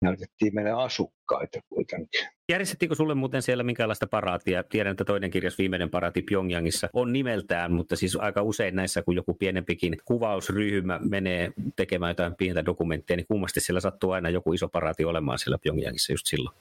[0.03, 2.29] näytettiin meille asukkaita kuitenkin.
[2.49, 4.63] Järjestettiinkö sulle muuten siellä minkälaista paraatia?
[4.63, 9.17] Tiedän, että toinen kirjas, viimeinen paraati Pyongyangissa, on nimeltään, mutta siis aika usein näissä, kun
[9.17, 14.69] joku pienempikin kuvausryhmä menee tekemään jotain pientä dokumenttia, niin kummasti siellä sattuu aina joku iso
[14.69, 16.57] paraati olemaan siellä Pyongyangissa just silloin.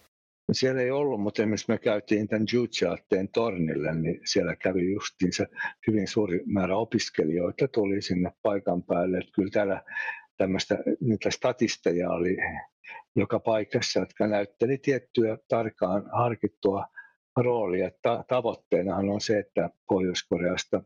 [0.52, 5.46] Siellä ei ollut, mutta esimerkiksi me käytiin tämän Juchaatteen tornille, niin siellä kävi justiinsa
[5.88, 9.18] hyvin suuri määrä opiskelijoita tuli sinne paikan päälle.
[9.18, 9.82] Että kyllä täällä
[10.42, 12.38] tämmöistä, niitä statisteja oli
[13.16, 16.86] joka paikassa, jotka näytteli tiettyä tarkkaan harkittua
[17.38, 17.92] roolia.
[18.02, 20.84] Ta- tavoitteenahan on se, että Pohjois-Koreasta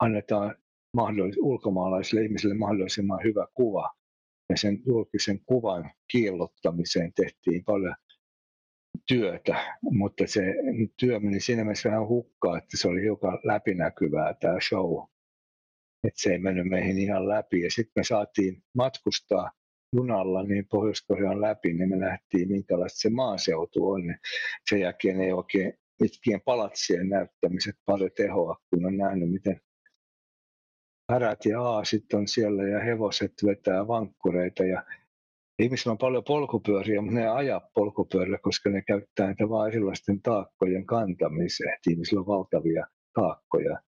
[0.00, 0.54] annetaan
[0.96, 3.90] mahdollis- ulkomaalaisille ihmisille mahdollisimman hyvä kuva.
[4.50, 7.94] Ja sen julkisen kuvan kiillottamiseen tehtiin paljon
[9.08, 10.42] työtä, mutta se
[11.00, 15.08] työ meni siinä mielessä vähän hukkaan, että se oli hiukan läpinäkyvää tämä show.
[16.08, 17.60] Että se ei mennyt meihin ihan läpi.
[17.60, 19.50] Ja sitten me saatiin matkustaa
[19.96, 24.02] junalla niin Pohjois-Korean läpi, niin me nähtiin minkälaista se maaseutu on.
[24.70, 29.60] Sen jälkeen ei oikein mitkien palatsien näyttämiset paljon tehoa, kun on nähnyt, miten
[31.12, 34.84] härät ja aasit on siellä ja hevoset vetää vankkureita ja
[35.58, 40.22] ihmisillä on paljon polkupyöriä, mutta ne ei aja polkupyörillä, koska ne käyttää niitä vain erilaisten
[40.22, 41.78] taakkojen kantamiseen.
[41.90, 43.78] Ihmisillä on valtavia taakkoja.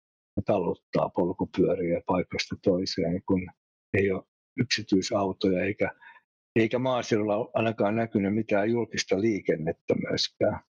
[0.47, 3.47] Taluttaa polkupyöriä paikasta toiseen, kun
[3.95, 4.23] ei ole
[4.61, 5.91] yksityisautoja eikä,
[6.57, 10.61] eikä maaseudulla ainakaan näkynyt mitään julkista liikennettä myöskään.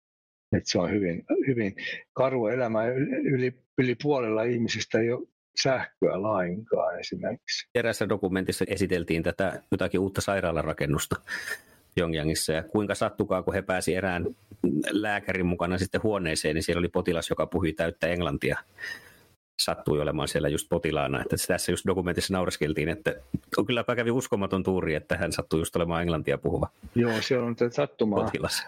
[0.57, 1.75] Et se on hyvin, hyvin
[2.13, 2.87] karu elämä.
[3.25, 5.29] Yli, yli puolella ihmisistä ei ole
[5.63, 7.69] sähköä lainkaan esimerkiksi.
[7.75, 11.17] Erässä dokumentissa esiteltiin tätä jotakin uutta sairaalarakennusta
[11.95, 14.27] Pyongyangissa ja kuinka sattukaa, kun he pääsi erään
[14.91, 18.59] lääkärin mukana sitten huoneeseen, niin siellä oli potilas, joka puhui täyttä englantia
[19.61, 21.21] sattui olemaan siellä just potilaana.
[21.21, 23.15] Että tässä just dokumentissa naureskeltiin, että
[23.57, 27.57] on kyllä kävi uskomaton tuuri, että hän sattui just olemaan englantia puhuva Joo, se on
[27.71, 28.25] sattumaa.
[28.25, 28.67] potilas.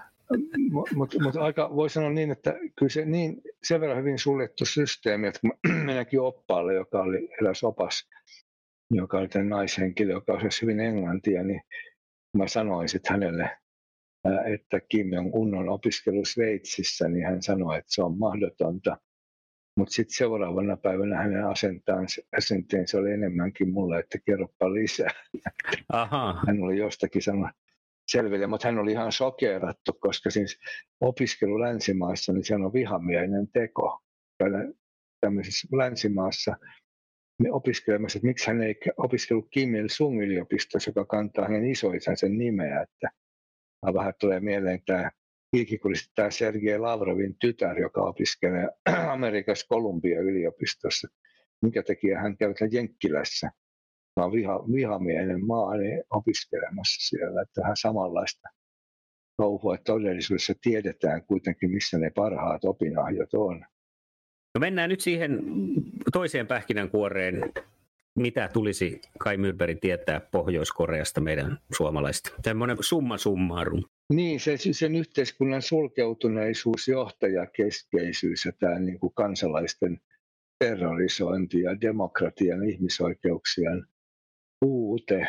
[0.71, 4.67] Mutta mut, mut aika voi sanoa niin, että kyllä se niin sen verran hyvin suljettu
[4.67, 5.41] systeemi, että
[5.85, 8.09] meidänkin oppaalle, joka oli eräs opas,
[8.91, 11.61] joka oli tämän naishenkilö, joka osasi hyvin englantia, niin
[12.37, 13.51] mä sanoin sitten hänelle,
[14.55, 18.97] että Kim Jong-un on opiskellut Sveitsissä, niin hän sanoi, että se on mahdotonta.
[19.77, 21.45] Mutta sitten seuraavana päivänä hänen
[22.37, 25.11] asenteensa oli enemmänkin mulle, että kerropa lisää.
[25.93, 26.43] Aha.
[26.47, 27.51] Hän oli jostakin sanonut
[28.09, 30.59] selville, mutta hän oli ihan sokeerattu, koska siis
[31.01, 34.01] opiskelu länsimaissa, niin se on vihamielinen teko.
[35.21, 36.57] Tämmöisessä länsimaassa
[37.43, 42.83] me opiskelemassa, että miksi hän ei opiskellut Kim Il-sung yliopistossa, joka kantaa hänen isoisänsä nimeä,
[42.83, 43.11] että
[43.95, 45.11] vähän tulee mieleen tämä
[46.15, 48.69] tämä Sergei Lavrovin tytär, joka opiskelee
[49.15, 51.09] Amerikassa Kolumbia yliopistossa.
[51.63, 53.51] Minkä takia hän käy Jenkkilässä
[54.17, 57.43] on viha, vihamielinen maa niin opiskelemassa siellä.
[57.43, 58.49] Että vähän samanlaista
[59.37, 63.61] touhua, että todellisuudessa tiedetään kuitenkin, missä ne parhaat opinahjot on.
[64.55, 65.41] No mennään nyt siihen
[66.13, 67.53] toiseen pähkinänkuoreen.
[68.19, 72.31] Mitä tulisi Kai Myrberin tietää Pohjois-Koreasta meidän suomalaista?
[72.43, 73.83] Tämmöinen summa summarum.
[74.13, 80.01] Niin, se, sen yhteiskunnan sulkeutuneisuus, johtajakeskeisyys ja tämä niin kuin kansalaisten
[80.59, 83.87] terrorisointi ja demokratian ihmisoikeuksien
[84.61, 85.27] puute,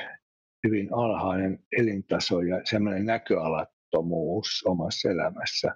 [0.67, 5.75] hyvin alhainen elintaso ja semmoinen näköalattomuus omassa elämässä.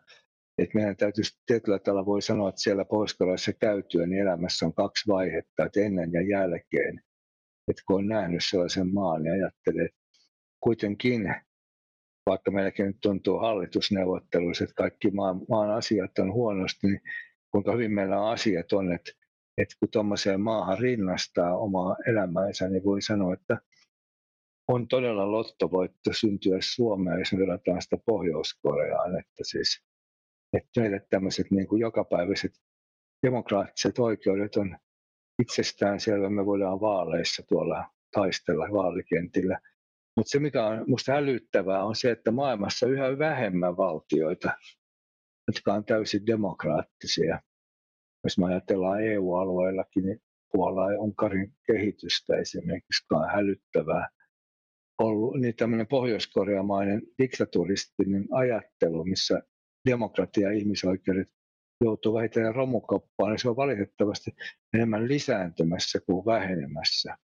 [0.57, 5.07] Et meidän täytyisi tietyllä tavalla voi sanoa, että siellä pohjois käytyä, niin elämässä on kaksi
[5.07, 7.01] vaihetta, että ennen ja jälkeen.
[7.67, 9.99] Että kun on nähnyt sellaisen maan, niin ajattelee, että
[10.59, 11.35] kuitenkin,
[12.27, 17.01] vaikka meilläkin nyt tuntuu hallitusneuvotteluissa, että kaikki maan, maan asiat on huonosti, niin
[17.51, 19.11] kuinka hyvin meillä asiat on, että
[19.57, 23.57] että kun tuommoiseen maahan rinnastaa omaa elämäänsä, niin voi sanoa, että
[24.67, 29.19] on todella lottovoitto syntyä Suomeen, jos verrataan sitä Pohjois-Koreaan.
[29.19, 29.83] Että siis,
[30.53, 32.51] että meille tämmöiset niin kuin jokapäiväiset
[33.25, 34.77] demokraattiset oikeudet on
[35.41, 36.29] itsestään selvä.
[36.29, 39.59] Me voidaan vaaleissa tuolla taistella vaalikentillä.
[40.17, 44.51] Mutta se, mikä on minusta hälyttävää, on se, että maailmassa yhä vähemmän valtioita,
[45.47, 47.39] jotka on täysin demokraattisia
[48.23, 54.09] jos me ajatellaan EU-alueellakin, niin Puola ja Unkarin kehitystä esimerkiksi on hälyttävää
[54.99, 59.41] ollut, niin tämmöinen pohjoiskoreamainen diktaturistinen ajattelu, missä
[59.89, 61.29] demokratia ja ihmisoikeudet
[61.83, 64.31] joutuu vähitellen romukoppaan, niin se on valitettavasti
[64.73, 67.17] enemmän lisääntymässä kuin vähenemässä.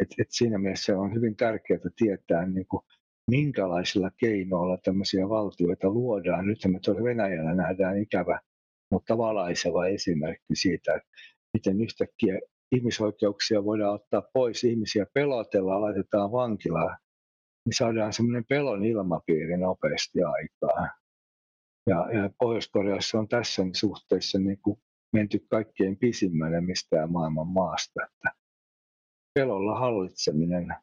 [0.00, 2.82] Et, et siinä mielessä on hyvin tärkeää tietää, niin kuin,
[3.30, 6.46] minkälaisilla keinoilla tämmöisiä valtioita luodaan.
[6.46, 8.40] Nyt me tuolla Venäjällä nähdään ikävä
[8.94, 11.08] mutta valaiseva esimerkki siitä, että
[11.52, 12.40] miten yhtäkkiä
[12.72, 16.98] ihmisoikeuksia voidaan ottaa pois, ihmisiä pelotellaan, laitetaan vankilaan.
[17.66, 20.90] niin saadaan semmoinen pelon ilmapiiri nopeasti aikaan.
[21.86, 24.78] Ja, ja Pohjois-Koreassa on tässä suhteessa niin kuin
[25.12, 28.00] menty kaikkein pisimmälle mistään maailman maasta.
[28.04, 28.30] Että
[29.34, 30.74] pelolla hallitseminen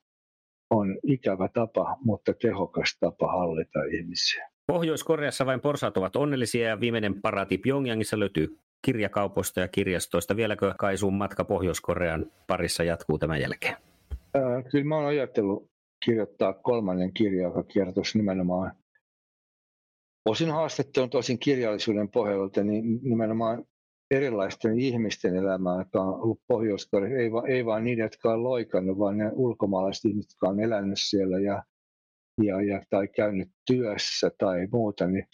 [0.70, 4.50] on ikävä tapa, mutta tehokas tapa hallita ihmisiä.
[4.68, 10.36] Pohjois-Koreassa vain porsaat ovat onnellisia ja viimeinen paraati Pyongyangissa löytyy kirjakaupoista ja kirjastoista.
[10.36, 13.76] Vieläkö Kaisuun matka Pohjois-Korean parissa jatkuu tämän jälkeen?
[14.34, 15.72] Ää, kyllä mä oon ajatellut
[16.06, 18.72] kirjoittaa kolmannen kirjan, joka kertoisi nimenomaan
[20.26, 23.66] osin haastattelun tosin kirjallisuuden pohjalta, niin nimenomaan
[24.12, 26.90] erilaisten ihmisten elämää, jotka on ollut pohjois
[27.20, 30.98] ei, va, ei vaan niiden, jotka on loikannut, vaan ne ulkomaalaiset ihmiset, jotka on elänyt
[31.00, 31.64] siellä ja,
[32.44, 35.28] ja, ja, tai käynyt työssä tai muuta, niin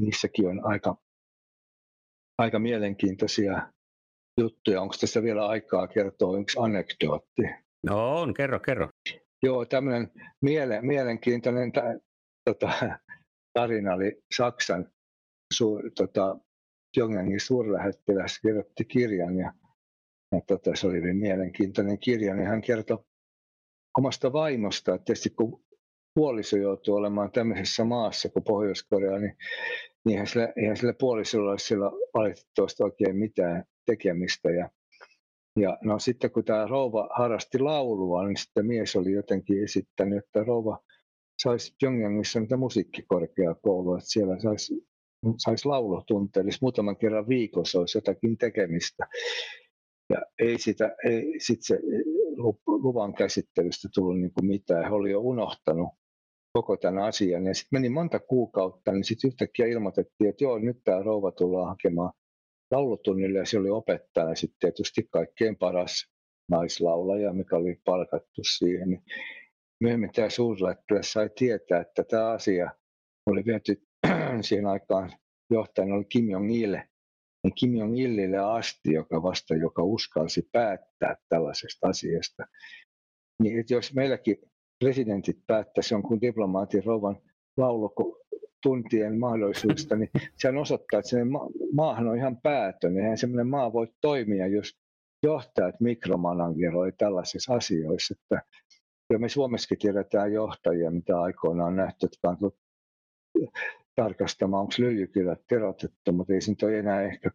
[0.00, 0.96] niissäkin on aika,
[2.38, 3.72] aika mielenkiintoisia
[4.40, 4.80] juttuja.
[4.80, 7.42] Onko tässä vielä aikaa kertoa yksi anekdootti?
[7.86, 8.88] No on, kerro, kerro.
[9.42, 10.10] Joo, tämmöinen
[10.42, 11.82] miele, mielenkiintoinen ta,
[12.44, 12.98] tota,
[13.52, 14.92] tarina oli Saksan
[15.54, 16.36] su, tota,
[16.94, 19.52] Pyongyangin suurlähettiläs kirjoitti kirjan ja,
[20.32, 22.98] ja tota, se oli hyvin mielenkiintoinen kirja, niin hän kertoi
[23.98, 25.64] omasta vaimosta, että tietysti kun
[26.14, 29.36] puoliso joutuu olemaan tämmöisessä maassa kuin Pohjois-Korea, niin,
[30.04, 34.50] niin eihän sillä, eihän sillä puolisolla ole sillä valitettavasti oikein mitään tekemistä.
[34.50, 34.70] Ja,
[35.60, 40.44] ja no sitten kun tämä rouva harrasti laulua, niin sitten mies oli jotenkin esittänyt, että
[40.44, 40.78] rouva
[41.42, 44.87] saisi Pyongyangissa niitä musiikkikorkeakoulua, että siellä saisi
[45.44, 49.06] sais laulutunteja, eli muutaman kerran viikossa olisi jotakin tekemistä.
[50.10, 51.78] Ja ei, sitä, ei sit se
[52.66, 54.84] luvan käsittelystä tullut niin kuin mitään.
[54.84, 55.88] He oli jo unohtanut
[56.52, 57.46] koko tämän asian.
[57.46, 61.68] Ja sitten meni monta kuukautta, niin sitten yhtäkkiä ilmoitettiin, että joo, nyt tämä rouva tullaan
[61.68, 62.12] hakemaan
[62.70, 63.38] laulutunnille.
[63.38, 66.08] Ja se oli opettaja sitten tietysti kaikkein paras
[66.50, 68.88] naislaulaja, mikä oli palkattu siihen.
[68.88, 69.02] Niin
[69.80, 72.70] myöhemmin tämä suurlähettiläs sai tietää, että tämä asia
[73.26, 73.87] oli viety
[74.42, 75.12] siihen aikaan
[75.50, 76.78] johtajana oli Kim Jong-il,
[77.44, 82.44] niin Kim Jong-ilille asti, joka vasta, joka uskalsi päättää tällaisesta asiasta.
[83.42, 84.36] Niin, että jos meilläkin
[84.84, 87.16] presidentit päättäisi jonkun diplomaatin rouvan
[87.56, 92.98] laulutuntien mahdollisuudesta, niin se osoittaa, että ma- maahan on ihan päätön.
[92.98, 94.78] Eihän semmoinen maa voi toimia, jos
[95.22, 98.14] johtajat mikromanageroi tällaisissa asioissa.
[98.18, 98.42] Että
[99.12, 102.52] ja me Suomessakin tiedetään johtajia, mitä aikoinaan on nähty, jotka on
[103.98, 107.30] tarkastamaan, onko lyijykylät terotettu, mutta ei se nyt ole enää ehkä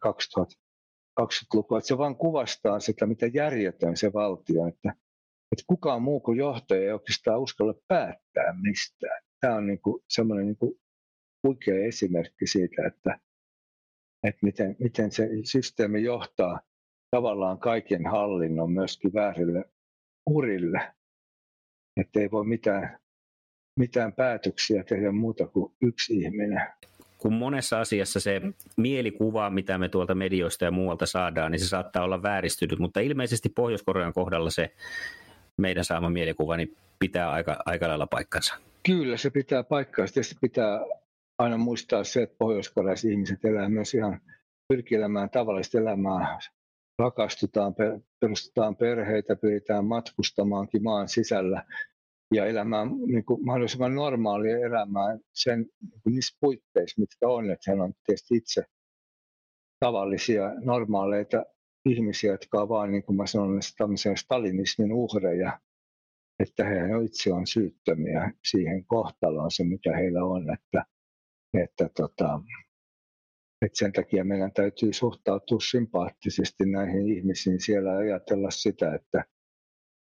[1.19, 1.77] 2020-lukua.
[1.77, 4.89] Että se vaan kuvastaa sitä, mitä järjetön se valtio, että,
[5.51, 9.23] että kukaan muu kuin johtaja ei oikeastaan uskalla päättää mistään.
[9.41, 10.79] Tämä on niin kuin semmoinen niin kuin
[11.47, 13.19] huikea esimerkki siitä, että,
[14.23, 16.59] että miten, miten se systeemi johtaa
[17.11, 19.65] tavallaan kaiken hallinnon myöskin väärille
[20.29, 20.93] urille.
[21.97, 23.02] Että ei voi mitään
[23.79, 26.61] mitään päätöksiä tehdä muuta kuin yksi ihminen.
[27.17, 28.41] Kun monessa asiassa se
[28.77, 33.49] mielikuva, mitä me tuolta medioista ja muualta saadaan, niin se saattaa olla vääristynyt, mutta ilmeisesti
[33.49, 34.73] Pohjois-Korean kohdalla se
[35.57, 38.55] meidän saama mielikuva niin pitää aika, aika lailla paikkansa.
[38.85, 40.13] Kyllä, se pitää paikkansa.
[40.13, 40.79] Tietysti pitää
[41.37, 42.73] aina muistaa se, että pohjois
[43.09, 44.21] ihmiset elää myös ihan
[44.67, 46.39] pyrkii elämään tavallista elämää.
[46.99, 47.75] Rakastutaan,
[48.19, 51.63] perustetaan perheitä, pyritään matkustamaankin maan sisällä
[52.33, 57.51] ja elämään niin kuin mahdollisimman normaalia elämää sen niin kuin niissä puitteissa, mitkä on.
[57.51, 58.63] Että hän on tietysti itse
[59.79, 61.45] tavallisia, normaaleita
[61.85, 65.59] ihmisiä, jotka ovat vaan, niin kuin mä sanon, tämmöisen stalinismin uhreja,
[66.39, 70.85] että he itse on syyttömiä siihen kohtaloon, se mikä heillä on, että,
[71.53, 72.39] että, tota,
[73.65, 79.25] että sen takia meidän täytyy suhtautua sympaattisesti näihin ihmisiin siellä ja ajatella sitä, että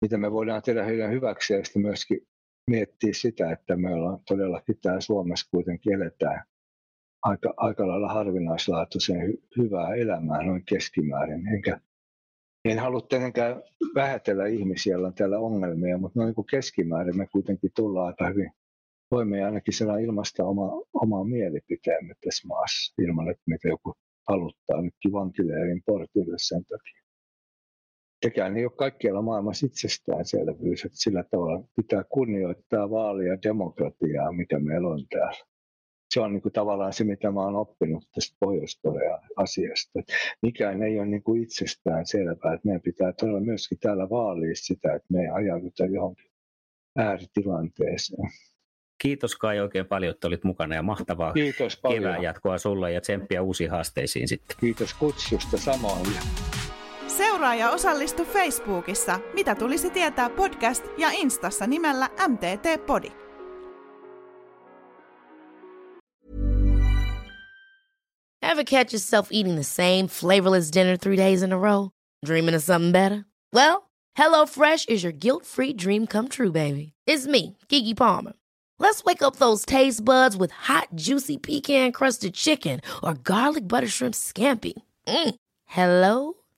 [0.02, 2.20] mitä me voidaan tehdä heidän hyväksi ja sitten myöskin
[2.70, 6.44] miettiä sitä, että me ollaan todellakin täällä Suomessa kuitenkin eletään
[7.22, 11.48] aika, aika lailla harvinaislaatuisen hy, hyvää elämää noin keskimäärin.
[11.48, 11.80] Enkä,
[12.66, 13.64] en halua tietenkään
[13.96, 18.52] vähätellä ihmisiä, joilla on täällä ongelmia, mutta noin kuin keskimäärin me kuitenkin tullaan aika hyvin
[19.10, 23.94] toimeen ainakin siellä ilmasta oma, omaa mielipiteemme tässä maassa, ilman että meitä joku
[24.30, 26.99] haluttaa nytkin vankileirin portille sen takia
[28.22, 34.88] tekään ei ole kaikkialla maailmassa itsestäänselvyys, että sillä tavalla pitää kunnioittaa vaalia demokratiaa, mikä meillä
[34.88, 35.50] on täällä.
[36.14, 40.00] Se on niin kuin tavallaan se, mitä mä oon oppinut tästä Pohjois-Korean asiasta.
[40.42, 44.94] Mikään ei ole niin kuin itsestään selvää, että meidän pitää todella myöskin täällä vaalia sitä,
[44.94, 46.32] että me ei ajauduta johonkin
[46.98, 48.30] ääritilanteeseen.
[49.02, 52.04] Kiitos Kai oikein paljon, että olit mukana ja mahtavaa Kiitos paljon.
[52.04, 54.58] kevään jatkoa sulle ja tsemppiä uusiin haasteisiin sitten.
[54.60, 56.06] Kiitos kutsusta samoin.
[57.40, 63.12] Seuraa ja osallistu Facebookissa Mitä tulisi tietää podcast ja Instassa nimellä MTT Podi.
[68.42, 71.90] Ever catch yourself eating the same flavorless dinner three days in a row?
[72.26, 73.26] Dreaming of something better?
[73.56, 76.94] Well, HelloFresh is your guilt-free dream come true, baby.
[77.08, 78.34] It's me, Gigi Palmer.
[78.80, 84.16] Let's wake up those taste buds with hot, juicy pecan-crusted chicken or garlic butter shrimp
[84.16, 84.74] scampi.
[85.08, 85.36] Mm.
[85.66, 86.39] Hello